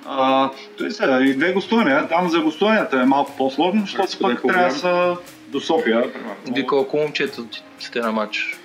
[0.05, 2.07] А, той сега, и две гостувания.
[2.07, 6.11] Там за гостуванията е малко по-сложно, защото пък е трябва да са до София.
[6.51, 7.43] Вие колко момчета
[7.79, 8.57] сте на матч?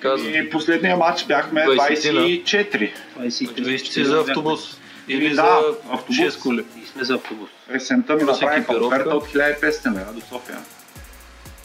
[0.00, 0.34] Казвам.
[0.34, 2.44] И последния матч бяхме 20-тина.
[2.44, 2.92] 24.
[3.20, 3.64] 23.
[3.64, 4.78] Вие сте за автобус.
[5.08, 6.16] Или Да, за автобус.
[6.16, 6.64] 6 коли.
[6.82, 7.50] И сме за автобус.
[7.70, 10.58] Есента ми направиха оферта от 1500 лева до София.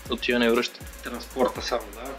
[0.09, 0.79] От тия не връща.
[1.03, 2.11] Транспорта само, да.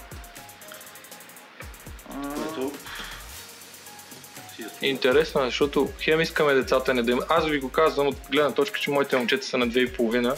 [4.83, 7.27] Е Интересно е, защото хем искаме децата ни да имат.
[7.29, 10.37] Аз ви го казвам от гледна точка, че моите момчета са на 2,5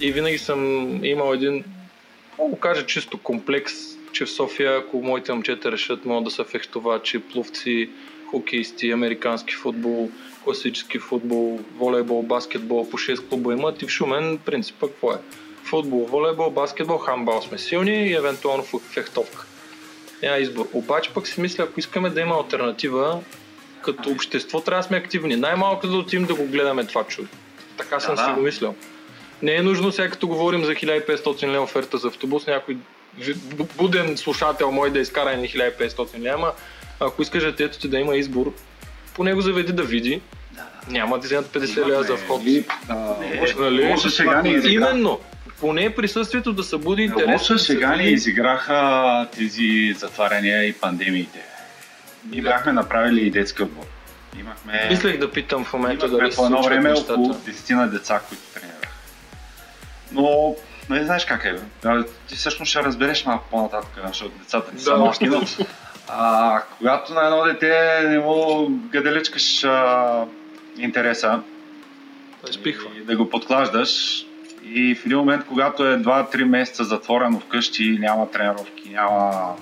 [0.00, 1.64] и винаги съм имал един,
[2.38, 3.72] мога кажа чисто комплекс,
[4.12, 7.90] че в София, ако моите момчета решат, могат да са фехтовачи, пловци,
[8.30, 10.10] хокеисти, американски футбол,
[10.44, 15.16] класически футбол, волейбол, баскетбол, по 6 клуба имат и в Шумен принципа какво е?
[15.64, 19.46] Футбол, волейбол, баскетбол, хамбал сме силни и евентуално фехтовка.
[20.22, 20.68] Няма избор.
[20.72, 23.20] Обаче пък си мисля, ако искаме да има альтернатива,
[23.82, 25.36] като общество трябва да сме активни.
[25.36, 27.28] Най-малко да отидем да го гледаме това чудо.
[27.76, 28.34] Така съм Да, си да.
[28.34, 28.74] го мислял.
[29.42, 32.76] Не е нужно сега като говорим за 1500 лева оферта за автобус, някой
[33.76, 36.52] буден слушател мой да изкара ни 1500 лева, ама
[37.00, 38.54] ако искаш детето ти да има избор,
[39.14, 40.20] поне го заведи да види.
[40.88, 42.42] Няма да вземат 50 лева за вход.
[42.42, 42.64] Нали?
[44.74, 45.20] Именно.
[45.60, 47.26] Поне присъствието да събуди интерес.
[47.26, 51.49] Лоша да се шега ни изиграха тези затваряния и пандемиите.
[52.24, 53.84] Ние бяхме направили и детски отбор.
[54.40, 57.12] Имахме, Мислех да питам в момента имахме дали по едно време нещата.
[57.12, 58.88] около 10 на деца, които тренираха.
[60.12, 60.56] Но
[60.90, 61.56] не знаеш как е.
[62.28, 65.12] Ти всъщност ще разбереш малко по-нататък, защото децата ти са Да.
[65.22, 65.42] но
[66.08, 70.24] а, когато на едно дете не му гаделичкаш а,
[70.78, 71.42] интереса,
[72.50, 72.90] Изпихва.
[72.96, 74.22] и да го подклаждаш.
[74.64, 79.54] И в един момент, когато е 2-3 месеца затворено вкъщи, няма тренировки, няма,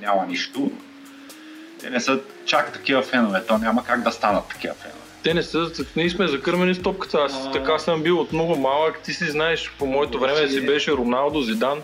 [0.00, 0.70] няма нищо,
[1.82, 3.42] те не са чак такива фенове.
[3.48, 4.98] То няма как да станат такива фенове.
[5.22, 7.18] Те не са, ние сме закърмени с топката.
[7.18, 9.00] Аз така съм бил от много малък.
[9.02, 11.78] Ти си знаеш, по моето време си беше Роналдо, Зидан.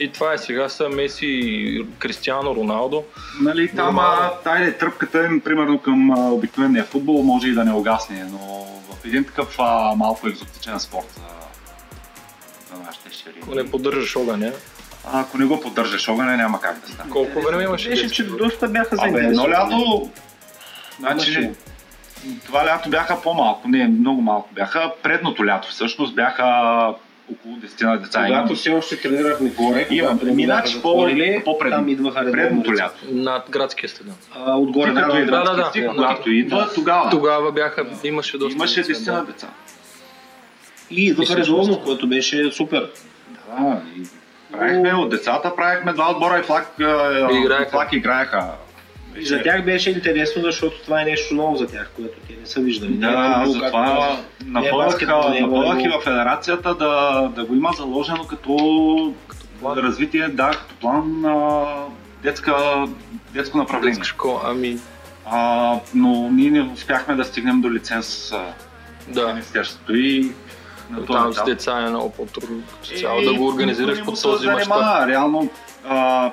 [0.00, 3.04] И това е сега са Меси, Кристиано Роналдо.
[3.40, 7.72] Нали, там а, тая тръпката им, примерно към а, обикновения футбол, може и да не
[7.72, 8.38] огасне, но
[8.90, 11.20] в един такъв а, малко екзотичен спорт за,
[12.76, 13.34] за нашите щери.
[13.42, 14.52] Ако не поддържаш огъня.
[14.52, 14.73] А,
[15.12, 17.10] ако не го поддържаш огъня, няма как да стане.
[17.10, 17.88] Колко време имаше?
[17.88, 20.10] Беше, че доста бяха Абе, едно лято,
[20.98, 21.50] значи,
[22.46, 24.92] това лято бяха по-малко, не, много малко бяха.
[25.02, 26.44] Предното лято всъщност бяха
[27.32, 28.24] около 10 на деца.
[28.26, 30.20] Когато все още тренирахме горе, Имам.
[30.22, 31.08] Минач по-
[31.44, 31.76] по-предно.
[31.76, 33.04] там идваха предното лято.
[33.10, 34.16] Над градския стадион.
[34.34, 35.88] А, отгоре на идва, да, да, ти да.
[35.88, 37.10] когато идва, тогава.
[37.10, 38.54] Тогава бяха, имаше доста.
[38.56, 39.12] Имаше деца, 10 да.
[39.12, 39.48] на деца.
[40.90, 42.90] И идваха редовно, което беше супер.
[43.58, 44.02] Да, и
[44.58, 46.74] правихме от децата, правихме два отбора и флаг,
[47.32, 47.70] играеха.
[47.70, 48.50] флаг играеха.
[49.16, 52.46] И за тях беше интересно, защото това е нещо ново за тях, което те не
[52.46, 52.92] са виждали.
[52.92, 58.24] Е Да, затова е не е напълнах и в федерацията да, да го има заложено
[58.24, 59.14] като,
[59.60, 59.78] план.
[59.78, 61.64] развитие, да, като план а,
[62.22, 62.84] детска,
[63.34, 63.90] детско направление.
[63.90, 64.78] Детска школа, ами
[65.26, 68.32] А, но ние не успяхме да стигнем до лиценз
[69.08, 69.28] да.
[69.28, 70.32] Министерството и
[70.90, 71.46] на Там този с етап.
[71.46, 72.62] деца е много по-трудно.
[72.92, 75.08] Е, Цяло да го организираш никой по не му се този мащаб.
[75.08, 75.50] Реално,
[75.88, 76.30] а,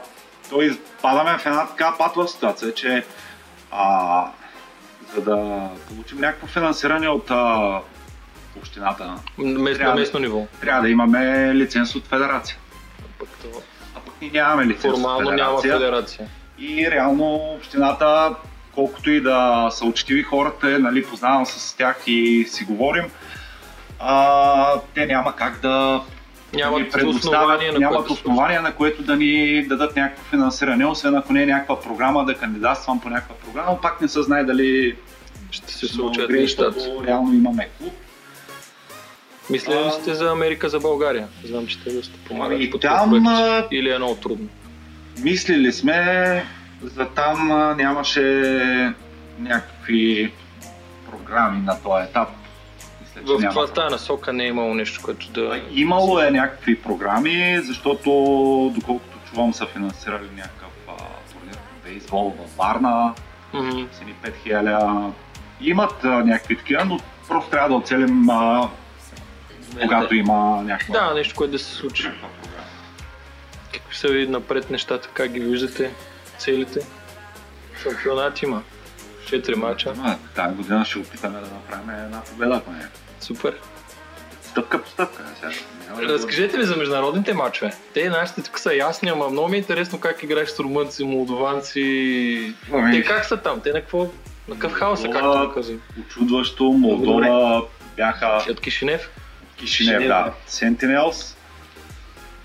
[0.50, 3.04] той падаме в една така патова ситуация, че
[3.72, 4.26] а,
[5.16, 5.38] за да
[5.88, 7.80] получим някакво финансиране от а,
[8.58, 10.46] общината, Мес, Трябва местно ниво.
[10.62, 11.20] трябва да имаме
[11.56, 12.58] лиценз от федерация.
[13.20, 13.60] Пък това-
[13.96, 15.74] А пък ние нямаме лиценз Формално от няма федерация.
[15.74, 16.28] федерация.
[16.60, 18.36] И реално общината,
[18.76, 23.04] колкото и да са учтиви хората, нали, познавам с тях и си говорим,
[24.04, 26.02] а, те няма как да
[26.54, 29.96] да ни Нямат предоставят, основание на нямат което да основание, на което да ни дадат
[29.96, 34.08] някакво финансиране, освен ако не е някаква програма, да кандидатствам по някаква програма, пак не
[34.08, 34.96] се знае дали
[35.52, 36.80] Ще се случат нещата.
[37.08, 37.94] реално имаме клуб.
[39.50, 41.28] Мисля ли А, сте за Америка за България?
[41.44, 43.26] Знам, че те доста помагат Ами, по там,
[43.72, 44.48] Или е много трудно?
[45.24, 46.46] Мислили сме,
[46.84, 48.24] за там нямаше
[49.40, 50.32] някакви
[51.12, 52.30] програми на този етап.
[53.16, 53.54] Мисля, че В няма.
[53.54, 55.62] това тази насока не е имало нещо, което да...
[55.72, 58.10] Имало е някакви програми, защото
[58.76, 60.92] доколкото чувам са финансирали някакъв а,
[61.34, 63.14] турнир бейсбол във Варна,
[63.54, 63.70] Мгм.
[63.92, 65.12] с едни 5000 лева.
[65.62, 68.70] Имат а, някакви такива, но просто трябва да оцелим, а,
[69.82, 72.10] когато има някаква, Да, нещо, което да се случи.
[73.74, 75.92] Какви са ви напред нещата, как ги виждате,
[76.38, 76.80] целите?
[77.84, 78.62] Шампионат има.
[79.32, 79.94] 4 мача.
[80.36, 82.88] Тази година ще опитаме да направим една победа, ако не.
[83.20, 83.54] Супер.
[84.42, 85.24] Стъпка по стъпка.
[85.40, 85.54] Сега.
[86.00, 87.72] Разкажете ми за международните мачове.
[87.94, 92.54] Те нашите тук са ясни, ама много ми е интересно как играеш с румънци, молдованци.
[92.74, 93.62] Ами, Те как са там?
[93.62, 94.08] Те на какво?
[94.48, 95.82] На какъв хаос са, както го казвам?
[96.00, 97.62] Очудващо, Молдова
[97.98, 99.10] бяха От Кишинев?
[99.58, 100.08] Кишинев, Кишинев, да.
[100.08, 100.34] да.
[100.48, 101.38] Сентинелс.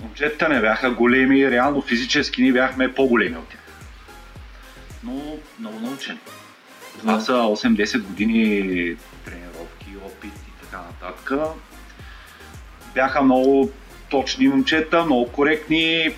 [0.02, 3.60] Момчетата не бяха големи, реално физически ние бяхме по-големи от тях.
[5.04, 6.18] Но много научени.
[6.98, 11.32] Това са 8-10 години тренировки, опит и така нататък.
[12.94, 13.70] Бяха много
[14.10, 16.14] точни момчета, много коректни,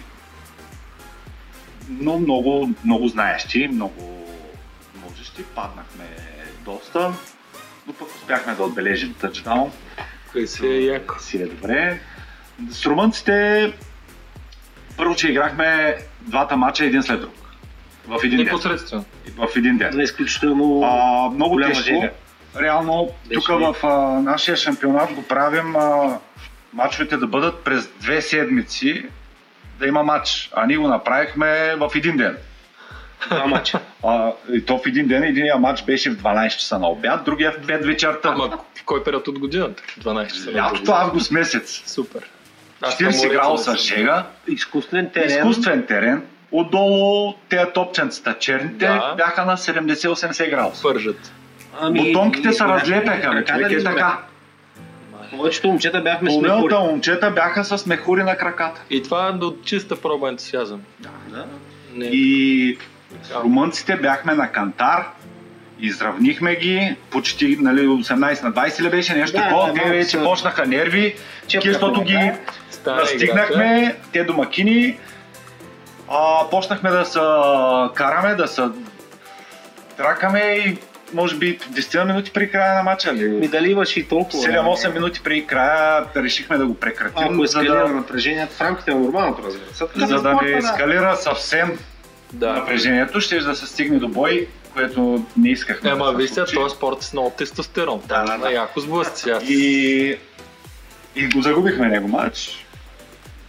[1.88, 4.26] но много, много знаещи, много
[5.04, 5.44] можещи.
[5.44, 6.04] Паднахме
[6.64, 7.12] доста,
[7.86, 9.70] но пък успяхме да отбележим тъчдаун.
[10.32, 11.14] Кой си е яко?
[11.20, 12.00] Си е добре.
[12.70, 13.72] С румънците
[14.96, 17.47] първо, че играхме двата мача един след друг.
[18.08, 18.58] В един ден.
[19.36, 20.00] В един ден.
[20.00, 20.82] Е изключително...
[20.84, 21.82] А, много тежко.
[21.82, 22.10] жега.
[22.60, 23.88] Реално, тук в а,
[24.20, 26.18] нашия шампионат го правим а,
[26.72, 29.04] мачовете да бъдат през две седмици
[29.78, 30.50] да има матч.
[30.54, 32.36] А ние го направихме в един ден.
[33.30, 33.80] Два мача.
[34.04, 37.52] А, и то в един ден, единия матч беше в 12 часа на обяд, другия
[37.52, 38.28] в 5 вечерта.
[38.28, 39.82] Ама в кой период от годината?
[40.00, 40.50] 12 часа.
[40.50, 40.94] на Лятото, обяд.
[41.02, 41.82] август месец.
[41.86, 42.30] Супер.
[42.82, 45.38] Аз съм 40 морец, градуса да жега, Изкуствен терен.
[45.38, 46.22] изкуствен терен.
[46.52, 49.14] Отдолу тези топченцата черните Да.
[49.16, 50.82] бяха на 70-80 градуса.
[50.82, 51.32] Пържат.
[51.80, 54.18] Ами, Бутонките се разлепяха, бе, Така човек да е така.
[55.30, 56.48] Повечето момчета бяхме смехури.
[56.50, 58.80] Половината момчета бяха с мехури на краката.
[58.90, 60.80] И това до чиста проба ентусиазъм.
[61.00, 61.44] Да.
[61.94, 62.04] Не.
[62.04, 62.78] И
[63.34, 65.06] румънците бяхме на кантар,
[65.80, 70.08] изравнихме ги, почти нали, 18 на 20 ли беше нещо Да, такова, да, те вече
[70.08, 71.14] са- почнаха нерви,
[71.64, 72.32] защото ги
[72.86, 74.96] настигнахме, те домакини,
[76.10, 77.18] а, почнахме да се
[77.94, 78.62] караме, да се
[79.96, 80.78] тракаме и
[81.14, 83.12] може би 10 минути при края на матча.
[83.12, 84.42] Ми дали имаш и толкова.
[84.42, 89.00] 7-8 минути при края решихме да го прекратим, за ескалира да, напрежението в рамките на
[89.00, 90.06] нормалното, разбира се.
[90.06, 91.78] За да спорта, не ескалира съвсем
[92.32, 92.52] Да.
[92.52, 95.90] напрежението, ще да се стигне до бой, което не искахме.
[95.90, 96.56] Ема, да виж се сега, случи.
[96.56, 98.02] този спорт е с много тестостерон.
[98.06, 98.52] Да, Да, да, да.
[98.52, 99.30] Яко сблъсъци.
[99.30, 99.42] Аз...
[99.48, 100.18] И,
[101.16, 102.66] и го загубихме него матч.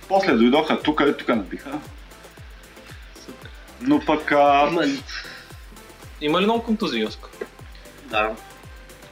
[0.07, 1.69] После дойдоха тук, тук набиха.
[3.81, 4.83] Но пък а, Има...
[6.21, 7.29] Има ли много контузии, Йоско?
[8.05, 8.29] Да.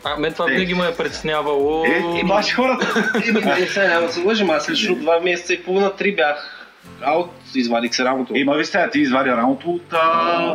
[0.03, 0.53] А, мен това Е.
[0.53, 1.85] винаги ме е притеснявало.
[1.85, 3.11] е, ваши хората.
[3.33, 6.67] Не, сега няма да се лъжим, аз лично два месеца и половина, три бях
[7.01, 8.35] аут, извадих се рамото.
[8.35, 10.51] Има ви сега, ти извади рамото от, а,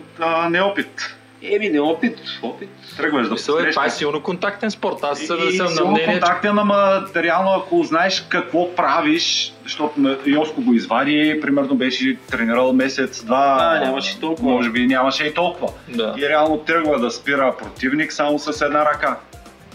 [0.00, 1.16] от а, неопит.
[1.44, 2.68] Еми, не опит, опит.
[2.96, 4.96] Тръгваш да Мисъл е, това е силно контактен спорт.
[5.02, 9.52] Аз съм и съм на силно мнение, че контактен, ама реално ако знаеш какво правиш,
[9.62, 14.50] защото на- Йоско го извади, примерно беше тренирал месец-два, А, нямаше и толкова.
[14.50, 15.72] може би нямаше и толкова.
[15.88, 16.14] Да.
[16.18, 19.16] И реално тръгва да спира противник само с една ръка.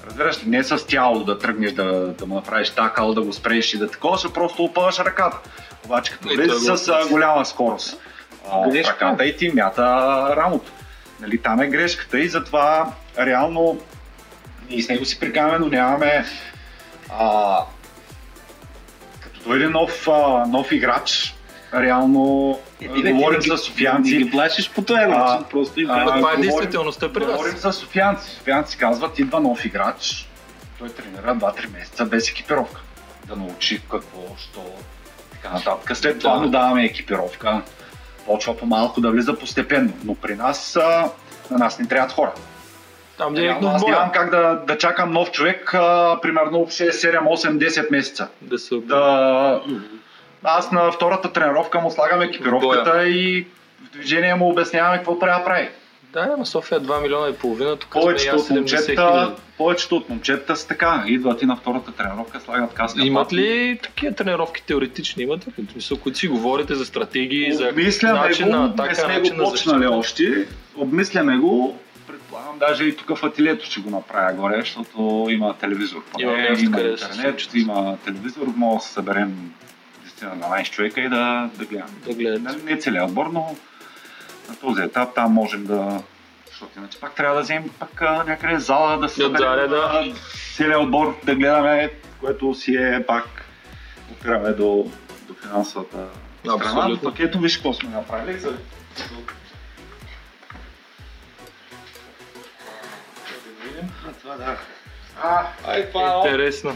[0.07, 3.73] Разбираш ли, не с тяло да тръгнеш да, да му направиш такал, да го спреш
[3.73, 5.37] и да такова, ще просто опъваш ръката.
[5.85, 8.01] Обаче като влезе с голяма скорост
[8.51, 9.83] а, ръката и ти мята
[10.35, 10.71] рамото.
[11.21, 13.79] Нали, там е грешката и затова реално
[14.69, 16.25] ние с него си прикаваме, но нямаме
[17.09, 17.57] а,
[19.19, 21.35] като дойде нов, а, нов играч,
[21.73, 24.11] реално Е, а, ти бе, говорим за софиянци.
[24.11, 27.31] Ти ги плашиш по този начин, просто и а, това е действителността при вас.
[27.31, 28.29] Говорим за софиянци.
[28.29, 30.29] Софиянци казват, идва нов играч,
[30.79, 32.81] той тренира 2-3 месеца без екипировка.
[33.25, 34.61] Да научи какво, що,
[35.31, 35.97] така нататък.
[35.97, 36.39] След това Да.
[36.41, 37.61] му даваме екипировка,
[38.29, 39.93] почва по-малко да влиза постепенно.
[40.05, 41.09] Но при нас, а,
[41.51, 42.31] на нас не трябват хора.
[43.17, 47.27] Там Реално директно аз нямам как да, да чакам нов човек, а, примерно 6, 7,
[47.27, 48.27] 8, 10 месеца.
[48.41, 49.61] Да се Да...
[50.43, 53.47] Аз на втората тренировка му слагам екипировката и
[53.85, 55.69] в движение му обясняваме какво трябва да прави.
[56.13, 59.95] Да, ама София е 2 милиона и половина, тук сме Повечето от, 70 момчета, повечето
[59.95, 61.03] от момчета са така.
[61.07, 63.05] Идват и на втората тренировка, слагат каска.
[63.05, 65.23] Имат ли такива тренировки теоретични?
[65.23, 65.51] Имат ли?
[65.67, 69.17] В смисъл, които си говорите за стратегии, за Обмисляме начин го, на не атака, сме
[69.17, 70.47] начин го на почнали още.
[70.75, 71.79] Обмисляме го.
[72.07, 76.03] Предполагам, даже и тук в ателието ще го направя горе, защото има телевизор.
[76.19, 79.53] Има има се интернет, има телевизор, може да се съберем
[80.21, 81.91] 10-12 човека и да, да гледаме.
[82.07, 82.41] Да гледат.
[82.41, 83.55] Нали, Не целият отбор, но
[84.49, 86.01] на този етап там можем да
[86.47, 90.13] защото иначе пак трябва да вземем пак някъде зала да се да, да, да.
[90.55, 93.25] целият отбор да гледаме, което си е пак
[94.11, 94.91] опираме до,
[95.27, 95.97] до финансовата
[96.47, 96.69] Абсолютно.
[96.69, 96.99] страна.
[97.03, 98.39] Пък ето виж какво сме направили.
[98.39, 98.57] За...
[104.21, 104.57] Това, да.
[105.23, 106.69] А, Ай, това е интересно.
[106.69, 106.75] Е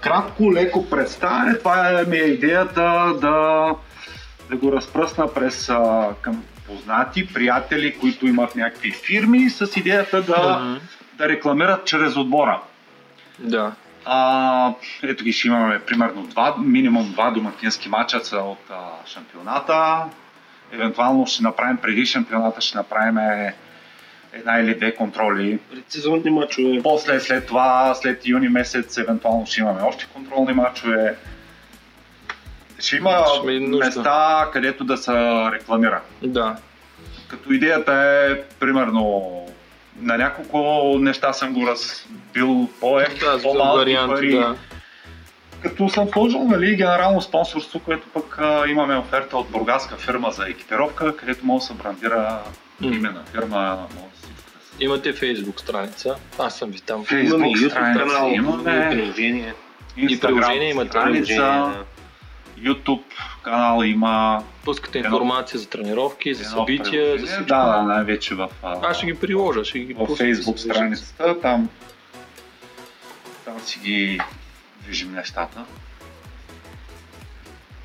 [0.00, 1.58] кратко, леко представяне.
[1.58, 3.70] Това е, ми е идеята да
[4.50, 10.78] да го разпръсна през а, към познати, приятели, които имат някакви фирми, с идеята да,
[11.18, 12.60] да рекламират чрез отбора.
[13.38, 13.72] Да.
[14.04, 14.72] А,
[15.02, 20.04] ето ги ще имаме примерно два, минимум два домакински матча са от а, шампионата.
[20.72, 23.18] Евентуално ще направим преди шампионата, ще направим
[24.32, 25.58] една или две контроли.
[25.70, 26.82] Предсезонни мачове.
[26.82, 31.16] После, след това, след юни месец, евентуално ще имаме още контролни матчове.
[32.78, 35.12] Ще има Ще места, където да се
[35.52, 36.00] рекламира.
[36.22, 36.56] Да.
[37.28, 39.32] Като идеята е, примерно,
[40.00, 40.58] на няколко
[40.98, 44.32] неща съм го разбил по-ефти, Да, по-малки варианти, пари.
[44.32, 44.56] да.
[45.62, 50.48] Като съм сложил нали, генерално спонсорство, което пък а, имаме оферта от бургаска фирма за
[50.48, 52.38] екипировка, където може да се брандира
[52.80, 52.86] М.
[52.94, 54.10] име на фирма, може
[54.78, 56.16] да Имате фейсбук страница.
[56.38, 57.04] Аз съм ви там.
[57.04, 58.86] Фейсбук YouTube страница, имаме.
[58.86, 59.54] и приложение.
[59.96, 60.88] И приложение имате.
[60.90, 61.84] страница, Приложение, да.
[62.58, 63.02] YouTube
[63.42, 64.44] канал има.
[64.64, 67.44] Пускате Едно- информация за тренировки, за събития, за всичко.
[67.44, 71.68] Да, да, най-вече в, а, Аз ще ги приложа, ще ги в Facebook страницата, там,
[73.44, 74.20] там си ги
[74.82, 75.64] движим нещата.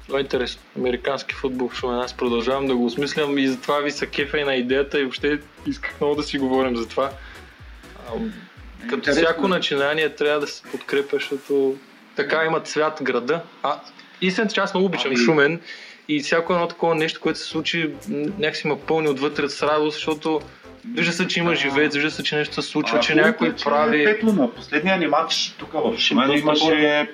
[0.07, 0.61] Това е интересно.
[0.77, 1.99] Американски футбол в Шумен.
[1.99, 5.39] Аз продължавам да го осмислям и затова ви са кефа и на идеята и въобще
[5.65, 7.11] исках много да си говорим за това.
[7.99, 8.11] А,
[8.81, 9.23] Като Интересно.
[9.23, 11.75] всяко начинание трябва да се подкрепя, защото
[12.15, 13.41] така има цвят града.
[13.63, 13.79] А
[14.21, 15.59] истината, че аз много обичам Ами- Шумен
[16.07, 17.89] и всяко едно такова нещо, което се случи,
[18.39, 20.41] някакси ме пълни отвътре с радост, защото
[20.93, 23.55] вижда се, че има живеец, вижда се, че нещо се случва, А, че някой е,
[23.55, 24.03] че прави...
[24.03, 27.09] Ето на последния ни матч тук в Шумен имаше...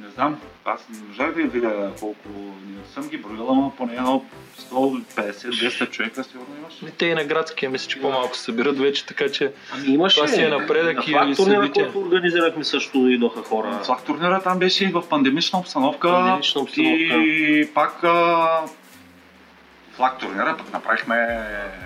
[0.00, 2.28] Не знам, аз не можах да я видя колко...
[2.66, 4.24] Не съм ги броила, но поне едно
[4.72, 6.86] 150-200 човека сигурно имаше.
[6.86, 10.16] И Те и на градския, мисля, че по-малко се събират вече, така че Ами имаше.
[10.16, 13.80] Това си е напредък на и флаг турнира, който организирахме също идоха хора.
[13.84, 16.08] Флаг турнира там беше и в пандемична обстановка.
[16.08, 17.14] Пандемична обстановка.
[17.14, 18.46] И пак а,
[19.92, 21.16] флаг турнира пък направихме...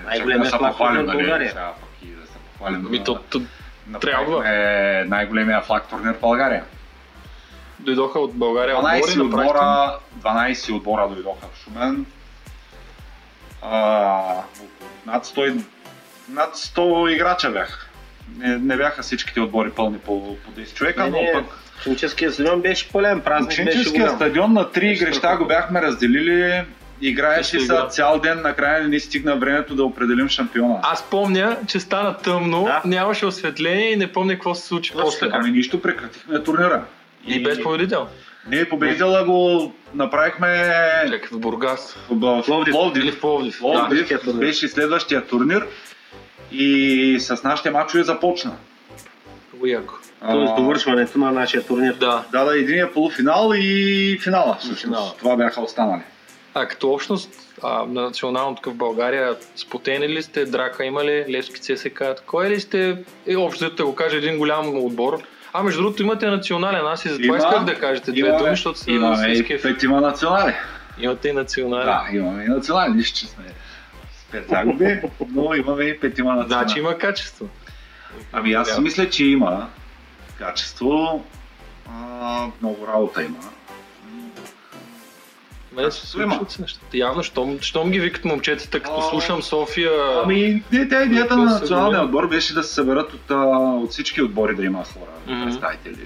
[0.04, 1.50] Най-големия флаг турнир в нали, България.
[1.50, 2.86] сега пък и да се похвалим.
[2.86, 3.40] Ами, то, то,
[3.88, 6.64] Направихме най-големия флаг турнир в България.
[7.80, 12.06] Дойдоха от България 12 отбори, отбора, 12 отбора дойдоха в Шумен.
[13.62, 14.22] А,
[15.06, 15.60] над 100,
[16.28, 17.86] над 100 играча бяха.
[18.36, 21.44] Не, не бяха всичките отбори пълни по, по 10 човека, Не, но не, пък
[21.80, 24.16] Ученическия стадион беше пълен, празник беше Ученическия голям.
[24.16, 26.64] стадион на три Беше игрища го бяхме разделили.
[27.00, 30.78] Играеше се цял ден, накрая не ни стигна времето да определим шампиона.
[30.82, 32.82] Аз помня, че стана тъмно, Да.
[32.84, 35.20] нямаше осветление и не помня какво се случи Точно после.
[35.20, 35.38] така.
[35.40, 36.84] Ами нищо, прекратихме турнира.
[37.28, 38.06] И без победител.
[38.50, 40.72] Ние победителя го направихме
[41.10, 41.96] Чакай, в Бургас.
[42.10, 42.72] в Пловдив.
[42.72, 43.04] Пловдив.
[43.04, 43.58] Или в Пловдив.
[43.58, 44.40] Пловдив турнир.
[44.40, 45.66] беше следващия турнир
[46.52, 48.52] и с нашите мачове започна.
[49.52, 49.94] Много яко.
[50.30, 51.94] Тоест довършването на нашия турнир.
[51.94, 52.24] Да.
[52.32, 54.56] Да, да, единия полуфинал и финала.
[54.58, 54.82] всъщност.
[54.82, 55.12] финала.
[55.18, 56.02] Това бяха останали.
[56.54, 57.30] А като общност
[57.62, 62.48] а, на национално тук в България, спотени ли сте, драка има ли, Левски ЦСК, кой
[62.48, 65.22] ли сте, е, общо да го кажа един голям отбор.
[65.52, 68.78] А между другото имате национален, аз и затова Има- исках да кажете две думи, защото
[68.78, 69.62] са Имаме с и кеф.
[69.62, 70.54] петима национали.
[70.98, 71.86] Имате и национален.
[71.86, 73.44] Да, имаме и национали, нищо, че сме
[74.12, 76.64] с пет загуби, но имаме и петима национали.
[76.64, 77.48] Значи има качество.
[78.32, 79.68] Ами аз мисля, че има
[80.38, 81.24] качество,
[81.92, 83.38] а, много работа има.
[85.78, 86.86] Мене се случват се нещата.
[86.94, 89.90] Явно, щом, щом ги викат момчетата, като А, слушам София...
[90.24, 93.30] Ами, не, тя идеята на националния отбор беше да се съберат от,
[93.82, 95.44] от всички отбори да има хора, Мгм.
[95.44, 95.96] представители.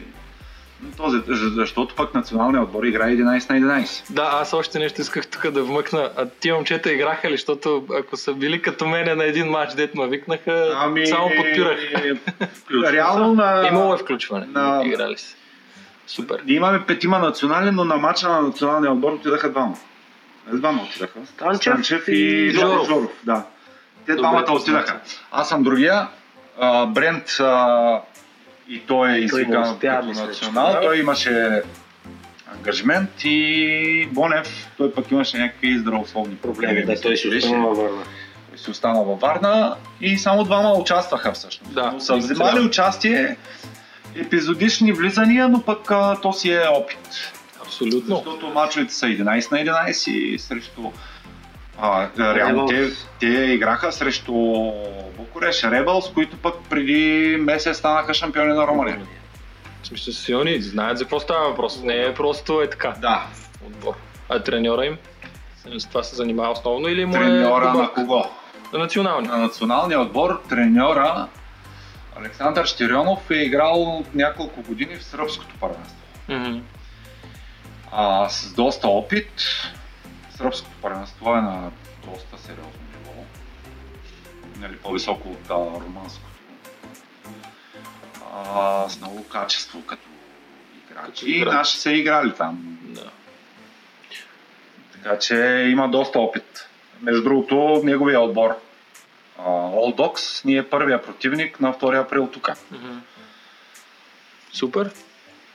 [0.97, 4.03] Този, защото пък националният отбор играе 11 на 11.
[4.11, 6.11] Да, аз още нещо исках тук да вмъкна.
[6.17, 7.33] А тия момчета играха ли?
[7.33, 11.79] Защото ако са били като мене на един матч, дет ме викнаха, Ами, само подпирах.
[12.85, 13.69] Реално на...
[13.69, 14.47] Имало е включване.
[14.47, 15.35] на- Играли се.
[16.07, 16.43] Супер.
[16.47, 19.77] Ние имаме петима национални, но на матча на националния отбор отидаха двама.
[20.53, 21.19] Е, Двама отидаха.
[21.57, 22.89] Станчев и и Жоров.
[22.89, 23.11] Жоров.
[23.25, 23.45] да.
[24.07, 25.01] Те Добре двамата отидаха.
[25.33, 26.09] Аз съм другия.
[26.61, 28.01] А, Брент а,
[28.69, 30.73] и той е извикан като национал.
[30.73, 30.81] да.
[30.81, 31.63] Той имаше
[32.55, 36.85] ангажмент и Бонев, той пък имаше някакви здравословни проблеми.
[36.85, 37.47] Да, той си беше.
[37.47, 38.03] остана във Варна.
[38.51, 41.75] Той си остана във Варна и само двама участваха всъщност.
[41.75, 42.67] Да, Но са вземали трябва.
[42.67, 43.37] участие
[44.17, 47.33] епизодични влизания, но пък а, то си е опит.
[47.63, 48.17] Абсолютно.
[48.17, 50.83] Защото мачовете са 11 на 11 и срещу...
[51.79, 52.91] А, реално те,
[53.21, 54.33] те играха срещу
[55.17, 59.01] Букуреш Ребълс, които пък преди месец станаха шампиони на Румъния.
[59.83, 61.81] В смисъл силни, знаят за какво става въпрос.
[61.83, 62.95] Не е просто е така.
[63.01, 63.27] Да,
[63.67, 63.95] Отбор.
[64.29, 64.97] А треньора им?
[65.79, 67.95] С това се занимава основно или му е треньора на добавка?
[67.95, 68.25] кого?
[68.73, 69.29] Национални.
[69.29, 71.29] на националния отбор треньора
[72.17, 75.97] Александър Щирионов е играл няколко години в сръбското първенство.
[76.29, 76.59] Мгм.
[77.91, 79.33] А, с доста опит.
[80.37, 81.71] Сръбското първенство е на
[82.05, 83.25] доста сериозно ниво.
[84.57, 86.29] Нали, по-високо от а, румънското.
[88.33, 90.09] А, с много качество като
[90.91, 91.31] играчи.
[91.31, 92.79] И наши са играли там.
[92.83, 93.11] Да.
[94.93, 96.69] Така че има доста опит.
[97.03, 98.59] Между другото, неговия отбор
[99.47, 102.51] All Dogs ни е първия противник на 2 април тук.
[104.53, 104.91] Супер.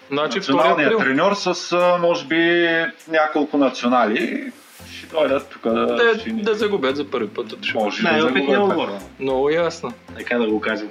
[0.10, 1.00] Значи 2 Националният април.
[1.00, 2.70] треньор с а, може би
[3.08, 4.52] няколко национали
[4.92, 7.66] ще дойдат тук да, Да, ще ни- да загубят за първи път.
[7.66, 7.84] шоу.
[7.84, 8.70] може Най-опитният загубят.
[8.80, 8.90] отбор.
[9.20, 9.94] Много ясно.
[10.18, 10.90] Така да го кажем.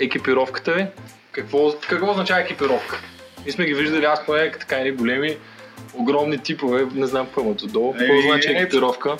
[0.00, 0.86] Екипировката ви?
[1.32, 3.00] Какво, какво означава екипировка?
[3.44, 5.36] Ние сме ги виждали, аз поне така едни големи,
[5.94, 7.92] огромни типове, не знам какво имат отдолу.
[7.92, 9.16] Какво значи е, екипировка?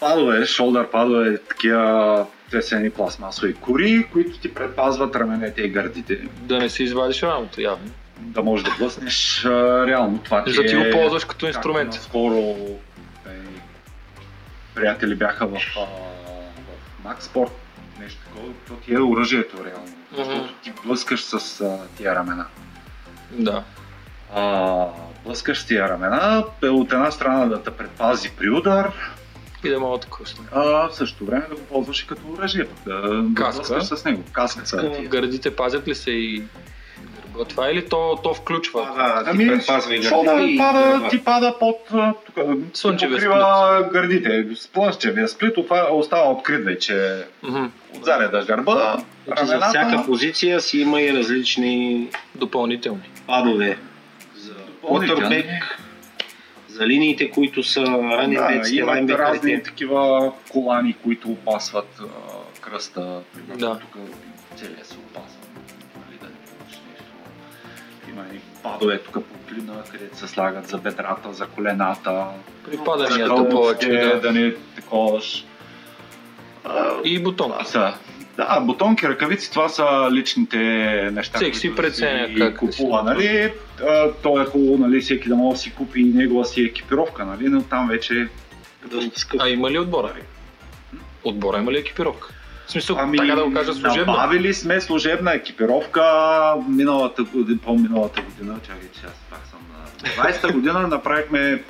[0.00, 6.18] Падове, шолдър падове, такива те са едни пластмасови кори, които ти предпазват раменете и гърдите.
[6.32, 7.90] Да не си извадиш рамото, явно.
[8.18, 9.44] Да можеш да блъснеш
[9.86, 10.78] реално това ти За ти е...
[10.78, 11.92] го ползваш като инструмент.
[11.92, 12.56] Скоро
[14.74, 17.50] приятели бяха в, а, в Max Sport,
[18.00, 19.92] нещо такова, то ти е оръжието реално.
[20.16, 22.46] Защото ти блъскаш с а, тия рамена.
[23.30, 23.64] Да.
[24.34, 24.86] А,
[25.24, 28.92] блъскаш с тия рамена, е от една страна да те предпази при удар,
[29.64, 30.40] И да мога да коста.
[30.52, 33.74] а в същото време да го ползваш и като оръжие, да, да Каска.
[33.74, 34.22] блъскаш с него.
[34.32, 34.90] Каска са.
[35.02, 36.42] Гърдите пазят ли се и
[37.48, 38.90] това или то, то включва?
[38.96, 41.76] А, ти Ами, предпазва и шолдър гърдите и пада, ти пада под
[42.26, 44.46] тук, ти Слънчевия покрива гърдите.
[44.54, 47.24] Слънчевия сплит това остава открит вече.
[47.42, 47.64] Мгм.
[47.96, 48.96] Отзаряда гърба,
[49.26, 53.10] Значи за всяка позиция си има и различни Допълнителни.
[53.26, 53.78] падове.
[54.36, 54.52] За
[54.82, 55.44] Допълнителни.
[56.74, 62.04] За линиите, които са ранни Да, имат разни такива колани, които опасват а,
[62.60, 63.20] кръста.
[63.34, 63.78] Примерно Да.
[63.78, 63.96] тук
[64.56, 65.38] целият се опасва.
[65.96, 66.28] Нали, да.
[68.10, 72.26] Има и падове тук по клина, където се слагат за бедрата, за колената.
[72.64, 74.20] При паданията Ръкавиците, повече, да.
[74.20, 75.44] да не таковаш.
[77.04, 77.50] И бутон.
[77.50, 77.94] Това са.
[78.36, 80.58] Да, бутонки, ръкавици, това са личните
[81.12, 83.52] неща, Всеки си които преценя си как купува, си нали?
[83.88, 87.24] А, То е хубаво, нали, всеки да може да си купи и негова си екипировка,
[87.24, 87.48] нали?
[87.48, 88.28] Но там вече...
[88.90, 89.36] Доста.
[89.38, 90.12] А има ли отбора?
[91.24, 92.28] Отбора има ли екипировка?
[92.66, 94.12] В смисъл, така да го кажа служебно.
[94.12, 96.02] Набавили сме служебна екипировка
[96.68, 101.62] миналата година, по-миналата година, чакай, че аз пак съм на 20-та година, направихме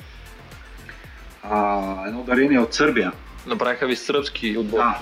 [1.43, 3.11] а, едно дарение от Сърбия.
[3.47, 4.77] Направиха ви сръбски отбор.
[4.77, 4.99] Да.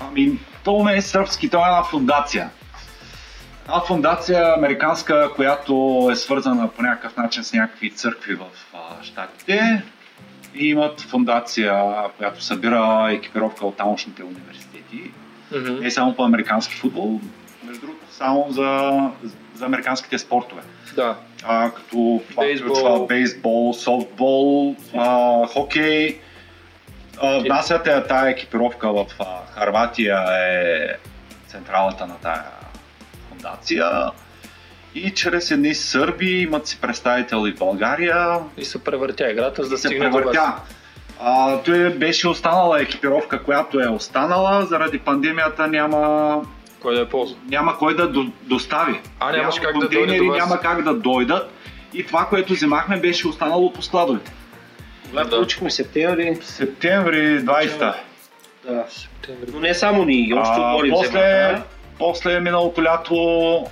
[0.00, 2.50] Ами, то е сръбски, то е една фундация.
[3.64, 8.44] Една фундация американска, която е свързана по някакъв начин с някакви църкви в
[8.74, 9.82] а, Штатите.
[10.54, 11.84] И имат фундация,
[12.16, 15.10] която събира екипировка от тамошните университети.
[15.56, 15.80] Мгм.
[15.80, 17.20] Не само по американски футбол,
[17.64, 18.90] между другото, само за,
[19.54, 20.62] за американските спортове.
[20.96, 21.16] Да.
[21.44, 22.74] А, като това Бейсбол.
[22.74, 26.20] включва бейсбол, софтбол, а, хокей.
[27.22, 29.06] А, внасят я тая екипировка в
[29.54, 30.88] Харватия е
[31.48, 32.44] централата на тая
[33.28, 34.10] фундация.
[34.94, 38.38] И чрез едни сърби имат си представител и в България.
[38.56, 40.22] И се превъртя играта, за да се стигне до вас.
[40.22, 40.52] превъртя.
[41.20, 44.66] А, той беше останала екипировка, която е останала.
[44.66, 46.42] Заради пандемията няма
[46.80, 47.36] Кой да я ползва?
[47.48, 49.00] няма кой да до, достави.
[49.20, 50.38] А, нямаш Няма как да дойде до вас.
[50.38, 51.50] Няма как да дойдат.
[51.94, 54.32] И това, което вземахме, беше останало по складовете.
[55.12, 55.36] Когато Да.
[55.36, 57.96] получихме септември, Септември 20-та.
[58.64, 58.84] да.
[59.52, 61.62] Но не само ние, още А, отбори после, вземаха.
[61.98, 63.66] после миналото лято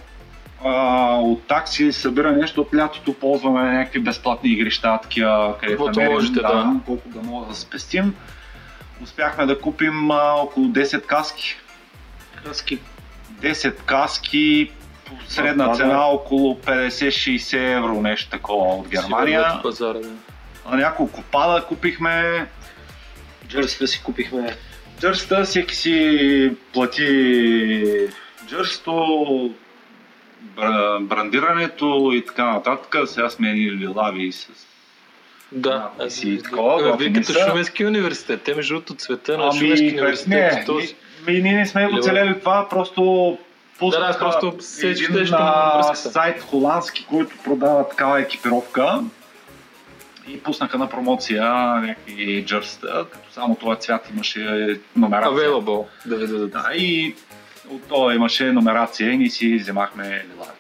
[0.65, 0.73] а,
[1.15, 6.75] от такси събира нещо от лятото, ползваме някакви безплатни игрища, такива, където намерим, можете, да.
[6.87, 8.15] колко да мога да спестим.
[9.03, 11.57] Успяхме да купим а, около 10 каски.
[12.45, 12.79] Кръски
[13.41, 14.71] 10 каски,
[15.29, 15.77] средна Да, да.
[15.77, 19.41] цена около 50-60 евро, нещо такова от Германия.
[19.43, 20.09] Сигурно Пазара, да.
[20.71, 22.47] На няколко пада купихме.
[23.49, 24.57] джърсите си купихме.
[25.01, 28.09] Джърста, всеки си плати
[28.47, 29.55] джърсто,
[30.41, 32.97] бра- брандирането и така нататък.
[33.07, 34.49] Сега сме едни лилави с...
[35.53, 37.33] Да, надписи и аз- такова, Вие като.
[37.49, 40.55] Шуменски университет, те между другото цвета на Ами, Шуменски университет.
[40.55, 40.95] не, този-
[41.27, 43.39] ми, ние не сме го целели това, просто
[43.79, 45.97] пуснаха Да, да, просто сетих един а, връзката.
[46.11, 49.01] сайт холандски, който продава такава екипировка
[50.35, 51.45] и пуснаха на промоция
[51.81, 55.33] някакви джърста, като само това цвят имаше номерация.
[55.33, 56.51] Available, да ви дадат.
[56.51, 57.15] Да, и
[57.69, 60.51] от това имаше номерация и ние си вземахме лилави.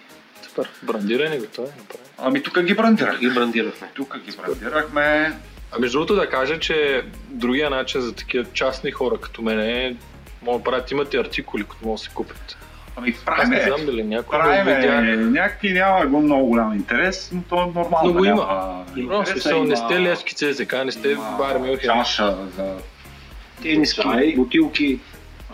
[0.42, 0.68] Супер.
[0.82, 2.10] Брандиране готово е направено.
[2.18, 3.28] Ами тук ги брандирахме.
[3.28, 3.88] Ги брандирахме.
[3.94, 5.36] Тук ги брандирахме.
[5.72, 9.96] А между другото да кажа, че другия начин за такива частни хора като мен е,
[10.42, 12.56] могат да правят, имате артикули, които могат да се купят.
[12.96, 15.00] Ами правим, не знам дали някой правим, видя.
[15.16, 18.00] някакви няма го много голям интерес, но то е нормално.
[18.04, 18.84] Но го има.
[18.96, 21.90] интерес, смисъл, не сте левски ЦСК, не сте Бар Мюнхен.
[21.90, 22.74] Чаша за
[23.62, 24.34] Тениски, Чай.
[24.36, 25.00] бутилки.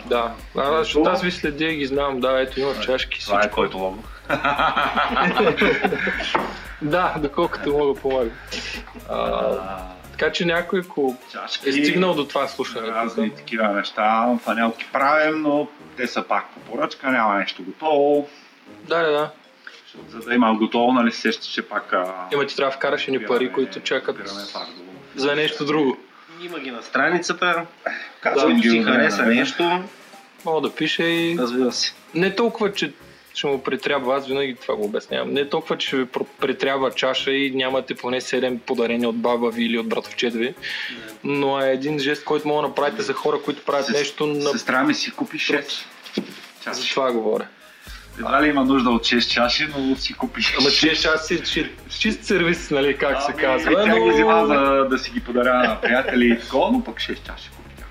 [0.05, 3.49] Да, а, защото аз ви следя и ги знам, да, ето има чашки, Това е
[3.49, 4.03] който лого.
[6.81, 8.29] Да, доколкото мога помага.
[10.17, 11.69] Така че някой, ако Чашки.
[11.69, 16.59] е стигнал до това слушане, разни такива неща, панелки правим, но те са пак по
[16.59, 18.29] поръчка, няма нещо готово.
[18.87, 19.31] да, да, да.
[20.09, 21.93] За да има готово, нали се сещаш, че пак...
[21.93, 24.17] а, Има ти трябва да вкараш едни пари, които чакат
[24.53, 24.67] пак
[25.15, 25.97] за нещо друго.
[26.41, 27.65] Има ги на страницата.
[28.21, 29.83] Казвам ги си хареса нещо,
[30.45, 31.93] Мога да пише и разбира се.
[32.13, 32.93] не толкова, че
[33.37, 35.33] ще му претрябва, аз винаги това го обяснявам.
[35.33, 39.63] Не толкова, че ви пр- претрябва чаша и нямате поне 7 подарения от баба ви
[39.63, 40.53] или от братовчет ви,
[41.23, 44.49] но е един жест, който мога да направите за хора, които правят Сес- нещо на...
[44.49, 45.83] Сестра ми си купи 6
[46.15, 46.21] За
[46.63, 46.89] чаши.
[46.89, 47.47] това говоря.
[48.17, 51.27] Едва ли има нужда от 6 чаши, но си купи 6 Ама че ще аз
[51.27, 53.71] си чи- чист сервис, нали, как се Ами, казва.
[53.75, 54.45] Тя ги Но...
[54.47, 54.55] за
[54.89, 57.83] да си ги подаря на приятели и такова, но пък 6 чаши купи.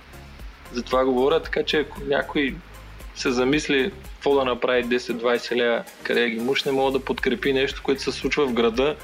[0.72, 2.54] За това говоря, така че ако някой
[3.16, 8.02] се замисли какво да направи 10-20 лева, къде ги мушне, мога да подкрепи нещо, което
[8.02, 8.96] се случва в града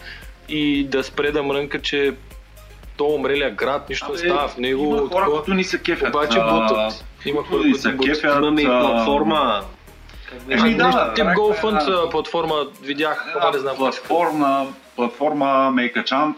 [0.48, 2.14] и да спре да мрънка, че
[2.96, 4.84] то умрелия град, нищо не става в него.
[4.84, 5.36] Има хора, такова.
[5.36, 6.08] които ни се кефят.
[6.08, 7.04] Обаче а, бутат.
[7.24, 8.00] Има хора, които бутат.
[8.00, 8.36] кефят.
[8.36, 9.64] Имаме и платформа.
[10.50, 12.06] Еми, да, Тип GoFund да.
[12.06, 13.76] а, платформа видях, Една не знам.
[13.76, 16.34] платформа, платформа Make a Jump.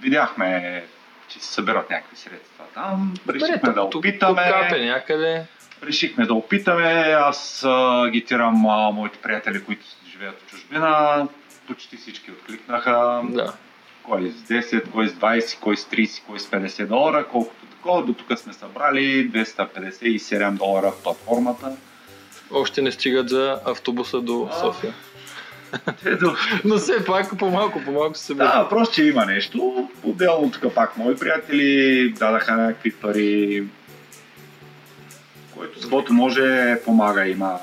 [0.00, 0.84] Видяхме,
[1.28, 3.14] че се събират някакви средства там.
[3.28, 4.42] Решихме да опитаме.
[4.50, 5.44] Капе някъде.
[5.82, 7.16] Решихме да опитаме.
[7.18, 7.64] Аз
[8.06, 11.28] агитирам а, моите приятели, които живеят в чужбина.
[11.66, 13.22] Почти всички откликнаха.
[13.24, 13.52] Да.
[14.02, 18.02] Кой с 10, кой с 20, кой с 30, кой с 50 долара, колкото такова.
[18.02, 21.76] До тук сме събрали 257 долара в платформата.
[22.50, 24.48] Още не стигат за автобуса до.
[24.60, 24.94] София.
[26.64, 28.52] Но все пак по-малко, по-малко се събират.
[28.52, 29.88] Да, просто че има нещо.
[30.02, 33.64] Отделно тук пак мои приятели дадаха някакви пари.
[35.58, 37.26] Който с каквото може помага.
[37.26, 37.58] Има,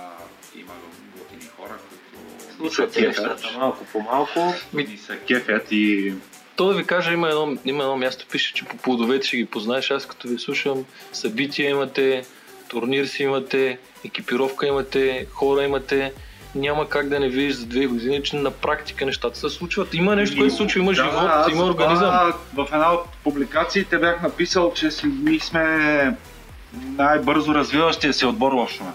[0.56, 0.72] има
[1.18, 4.54] готини хора, които Случват се нещата малко по малко.
[4.74, 6.14] Ни се кефят и
[6.56, 9.46] То да ви кажа, има едно, има едно място, пише, че по плодовете ще ги
[9.46, 9.92] познаеш.
[9.92, 12.26] Аз като ви слушам, събития имате,
[12.68, 16.14] турнир си имате, екипировка имате, хора имате.
[16.56, 19.94] Няма как да не видиш за две години, че на практика нещата се случват.
[19.94, 22.34] Има нещо, което се случва, има Да, живот, аз има организъм.
[22.54, 26.16] В една от публикациите бях написал, че си- ние сме
[26.98, 28.94] най-бързо развиващия се отбор в Шумен.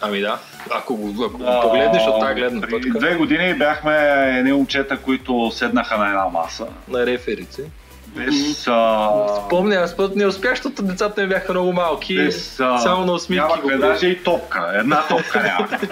[0.00, 0.38] Ами да,
[0.70, 3.94] ако го, ако го погледнеш от тази гледна Преди точка две години бяхме
[4.38, 6.66] едни момчета, които седнаха на една маса.
[6.88, 7.62] на реферици.
[8.06, 9.10] Без, а,
[9.46, 12.16] Спомня, аз път не успях, защото децата ми бяха много малки.
[12.16, 14.72] без а, само на усмивки нямахме даже и топка.
[14.74, 15.88] Една топка нямахме.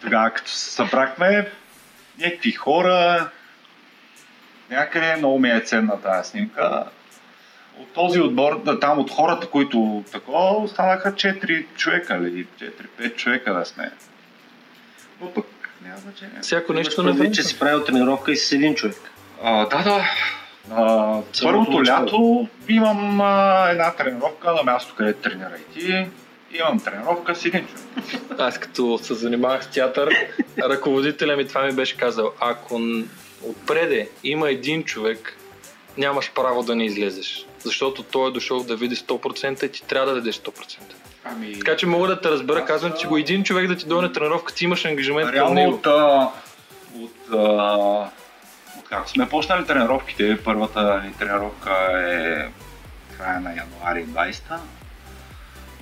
[0.00, 1.48] Тогава като се събрахме,
[2.18, 3.28] някакви хора,
[4.70, 6.84] някъде много ми е ценна тази снимка.
[7.78, 12.46] От този отбор, да, там от хората, които такова, останаха 4 човека или
[12.98, 13.90] 4-5 човека да сме.
[15.20, 15.46] Но пък
[15.84, 16.38] няма значение.
[16.42, 18.96] Всяко нещо на че си правил тренировка и с един човек.
[19.42, 20.10] А, да, да.
[20.70, 26.06] А, първото лято имам а, една тренировка на място, където тренира и ти.
[26.58, 28.20] Имам тренировка с един човек.
[28.38, 30.14] Аз като се занимавах с театър,
[30.58, 32.80] ръководителя ми това ми беше казал, ако
[33.42, 35.36] отпреде има един човек,
[35.98, 37.46] нямаш право да не излезеш.
[37.64, 40.78] Защото той е дошъл да види 100% и ти трябва да дадеш 100%.
[41.24, 43.86] Ами, Така че мога да те разбера, Аз, казвам, че го един човек да ти
[43.86, 45.72] дойде на тренировка, ти имаш ангажимент към реално него.
[45.74, 46.30] от, а,
[46.98, 48.08] от, а,
[48.78, 52.48] от как сме почнали тренировките, първата ни тренировка е
[53.16, 54.60] края на януари 20-та.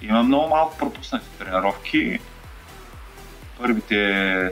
[0.03, 2.19] Има много малко пропуснати тренировки.
[3.59, 4.51] Първите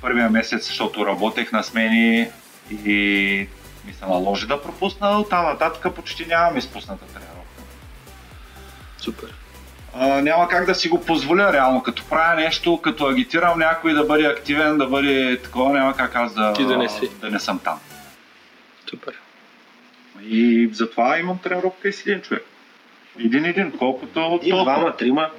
[0.00, 2.28] първия месец, защото работех на смени
[2.84, 3.48] и
[3.88, 7.62] ми се наложи да пропусна, оттам нататък почти нямам изпусната тренировка.
[8.98, 9.34] Супер.
[9.94, 14.04] А, няма как да си го позволя реално, като правя нещо, като агитирам някой да
[14.04, 17.10] бъде активен, да бъде такова, няма как аз да, Ти да не си.
[17.20, 17.78] да не съм там.
[18.90, 19.14] Супер.
[20.22, 22.44] И затова имам тренировка и с един човек.
[23.24, 24.62] Един-един, колкото И толкова.
[24.74, 25.30] двама, трима.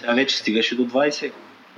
[0.00, 1.32] Сега вече стигаше до 20.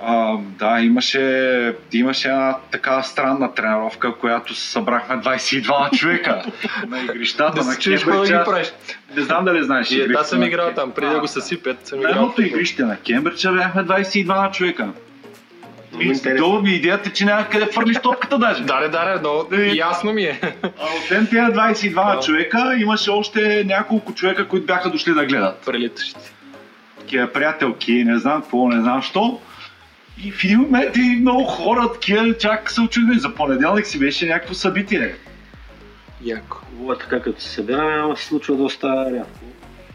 [0.05, 6.43] А, да, имаше, имаше една така странна тренировка, която събрахме 22 човека
[6.89, 8.29] на игрищата Да на чуеш какво да Кембридж.
[8.31, 8.73] ги Аз правиш.
[9.17, 9.91] Не знам дали знаеш.
[9.91, 12.97] И, аз игрищата съм на играл там, преди да го съсипят, съм едното игрище на
[12.97, 14.89] Кембридж бяхме 22 човека.
[15.93, 16.47] Много интересно.
[16.47, 18.63] Долу ми идеята, че няма къде фърлиш топката даже.
[18.65, 19.67] Даре, даре, но Е.
[19.75, 20.41] ясно ми е.
[20.63, 22.21] А освен тези 22 Да.
[22.21, 25.63] човека, имаше още няколко човека, които бяха дошли да гледат.
[25.67, 26.21] Прелитащи.
[26.99, 29.41] Такива приятелки, не знам какво, не знам що.
[30.25, 33.19] И в един момент и много хора, такива, чак се очудили.
[33.19, 35.15] За понеделник си беше някакво събитие.
[36.25, 36.57] Яко.
[36.57, 39.39] Хубаво е така, като се събираме, ама се случва доста рядко.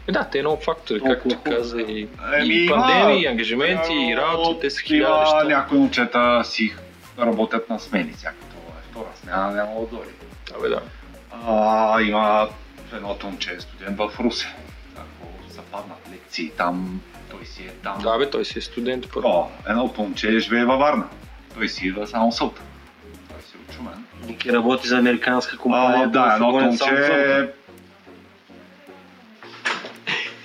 [0.08, 1.56] Е, да, те много фактори, Толкова както хора.
[1.56, 5.44] каза и, Еми, и пандемии, и ангажименти, и работа, те са хиляда Има неща.
[5.44, 6.74] някои момчета си
[7.18, 10.10] работят на смени, всякото е втора смяна, няма да дойде.
[10.58, 10.80] Абе, да.
[11.46, 12.48] А, има
[12.94, 14.54] едното момче, е студент в Русе.
[14.96, 17.00] Ако западнат лекции там,
[17.30, 17.98] той си е там.
[18.02, 19.28] Да, бе, той си е студент първо.
[19.28, 21.04] О, едното момче живее във Варна.
[21.54, 22.60] Той си идва само сълта.
[23.28, 24.04] Той си е учумен.
[24.26, 26.04] Ники работи за американска компания.
[26.04, 26.84] А, да, едното момче...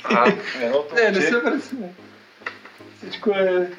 [0.04, 0.32] А,
[0.62, 1.88] едното Не, не момче- се пресне.
[2.98, 3.70] Всичко е...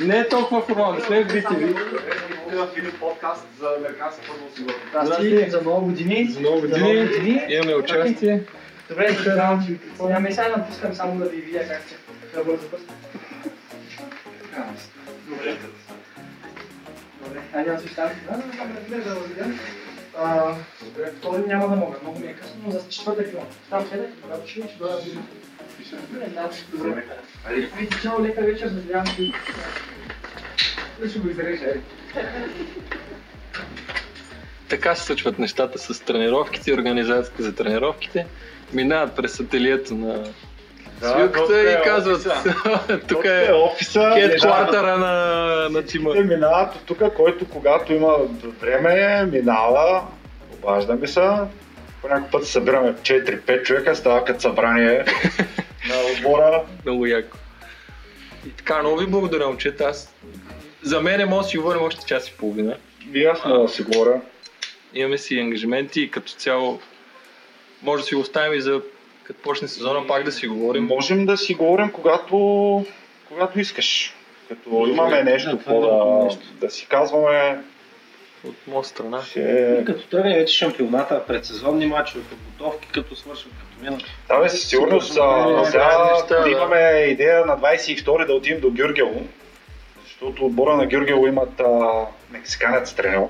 [0.00, 2.98] Не е толкова формално, сме в BTV.
[3.00, 4.76] подкаст за американска футбол сигурно.
[5.04, 6.30] Здрасти, за много години.
[6.30, 8.42] За много години имаме участие.
[8.88, 10.32] Добре, да представяме.
[10.32, 11.94] Сега напускам само да ви видя как се
[12.34, 12.80] за път.
[15.28, 15.56] Добре.
[17.24, 18.18] Добре, да си оставим.
[18.30, 18.42] Да, да,
[18.96, 19.54] да, да, да, да.
[20.16, 20.54] А,
[21.18, 23.46] втори няма да мога, много ми е късно, но за четвъртък имам.
[23.70, 25.20] Там следък, когато ще ще да видя.
[26.10, 27.04] Добре, да, добре.
[28.02, 29.32] Цяло лека вечер, надявам се.
[31.00, 31.72] Да ще го изрежа.
[34.68, 38.26] Така се случват нещата с тренировките и организацията за тренировките.
[38.72, 40.32] Минават през ателието на
[41.02, 42.28] свилката и казват,
[43.08, 44.10] тук е офиса.
[44.14, 46.12] хедквартера на, на тима.
[46.12, 48.16] Те минават от тук, който когато има
[48.60, 50.02] време, минава,
[50.52, 51.30] обаждаме се.
[52.02, 55.04] По някой път събираме 4-5 човека, става като събрание
[55.88, 56.62] на отбора.
[56.84, 57.36] Много яко.
[58.46, 59.84] И така, много ви благодаря, момчета.
[59.84, 60.14] Аз...
[60.82, 62.76] За мен може да си говорим още час и половина.
[63.14, 64.20] И аз мога да си говоря.
[64.94, 66.80] Имаме си ангажименти и като цяло
[67.82, 68.80] може да си го оставим и за
[69.28, 70.84] като почне сезона пак да си говорим.
[70.84, 72.86] Можем да си говорим когато,
[73.28, 74.14] когато искаш.
[74.48, 76.42] Като имаме нещо, да, е да, нещо.
[76.60, 77.58] да си казваме,
[78.44, 79.22] От моя страна.
[79.22, 79.82] ще...
[79.86, 84.02] Като тръгне вече шампионата, предсезонни мачове, подготовки, като свършват, като минат.
[84.28, 85.14] Да, бе, със сигурност.
[85.14, 86.50] Да, Сега да.
[86.50, 89.22] имаме идея на 22 да отидем до Гюргево,
[90.04, 93.26] защото отбора на Гюргево имат а, мексиканец тренер.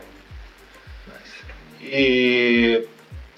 [1.82, 2.78] И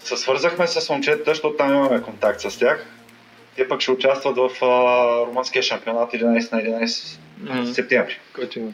[0.03, 2.87] се свързахме с момчета, защото там имаме контакт с тях.
[3.57, 8.19] Те пък ще участват в а, румънския шампионат 11 на 11 М, септември.
[8.35, 8.73] Който има.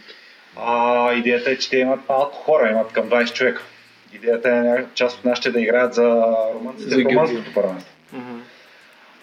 [0.56, 3.62] А, идеята е, че те имат малко хора, имат към 20 човека.
[4.12, 7.92] Идеята е част от нашите да играят за румънците За румънското първенство.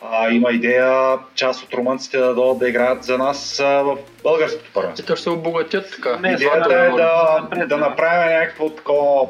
[0.02, 4.72] А, има идея част от румънците да дойдат да играят за нас а, в българското
[4.74, 5.06] първенство.
[5.08, 6.18] Те ще се обогатят така.
[6.18, 7.78] Не, Идеята е да, да да.
[7.78, 9.28] направим някакво такова...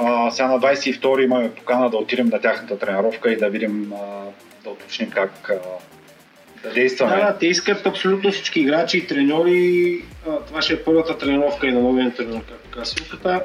[0.00, 4.24] А, сега на 22 имаме покана да отидем на тяхната тренировка и да видим, а,
[4.64, 5.54] да уточним как а,
[6.62, 7.16] да действаме.
[7.16, 10.00] Да, те искат абсолютно всички играчи и треньори.
[10.28, 13.44] А, Това ще е първата тренировка и на новия треньор, както каза Силката.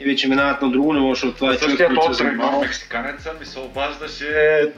[0.00, 2.60] И вече минават на друго ниво, защото това е човек, който се занимава.
[2.60, 4.72] мексиканеца, ми се обаждаше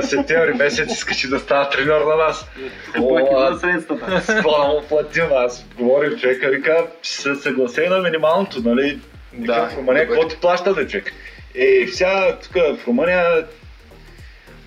[0.00, 2.46] септември месец, искаше да става треньор на нас.
[2.94, 4.22] Плати О, за средствата.
[4.26, 5.24] Да му платим?
[5.32, 9.00] Аз говорим човека, вика, ще се съглася на минималното, нали?
[9.36, 11.12] Да, в Румъния, какво ти плаща да човек?
[11.54, 13.46] И сега тук в Румъния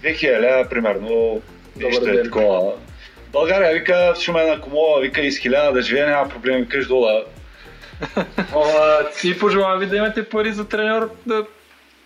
[0.03, 1.41] 2000 лева, примерно,
[1.77, 2.73] нещо е такова.
[3.31, 6.87] България вика, в Шумен ако мога, вика и с хиляда да живее, няма проблем, викаш
[6.87, 7.23] дола.
[8.53, 11.45] Ама, И пожелавам ви да имате пари за треньор да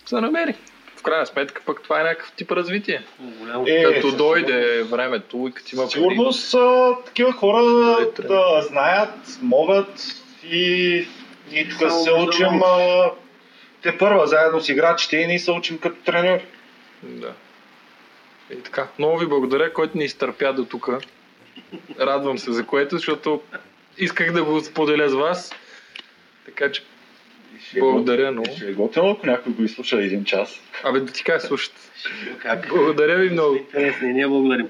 [0.05, 0.55] се намери.
[0.97, 3.01] В крайна сметка пък това е някакъв тип развитие.
[3.19, 3.65] Голямо.
[3.67, 5.91] Е, Като със дойде времето и като има пари.
[5.91, 10.05] Сигурно са такива хора Да, е да знаят, могат
[10.51, 11.07] и
[11.53, 13.11] ние тук се учим а,
[13.81, 16.45] те първа заедно с играчите и ние се учим като треньори.
[17.03, 17.33] Да.
[18.51, 18.87] И така.
[18.99, 20.89] Много ви благодаря, който ни изтърпя до тук.
[21.99, 23.41] Радвам се за което, защото
[23.97, 25.55] исках да го споделя с вас.
[26.45, 26.83] Така че,
[27.79, 28.55] благодаря много.
[28.55, 30.59] Ще е готино, ако някой го изслуша един час.
[30.83, 31.81] Абе да ти кажа, слушайте.
[32.39, 32.67] Как?
[32.69, 33.55] Благодаря ви много.
[33.55, 34.69] Интересни, ние благодарим.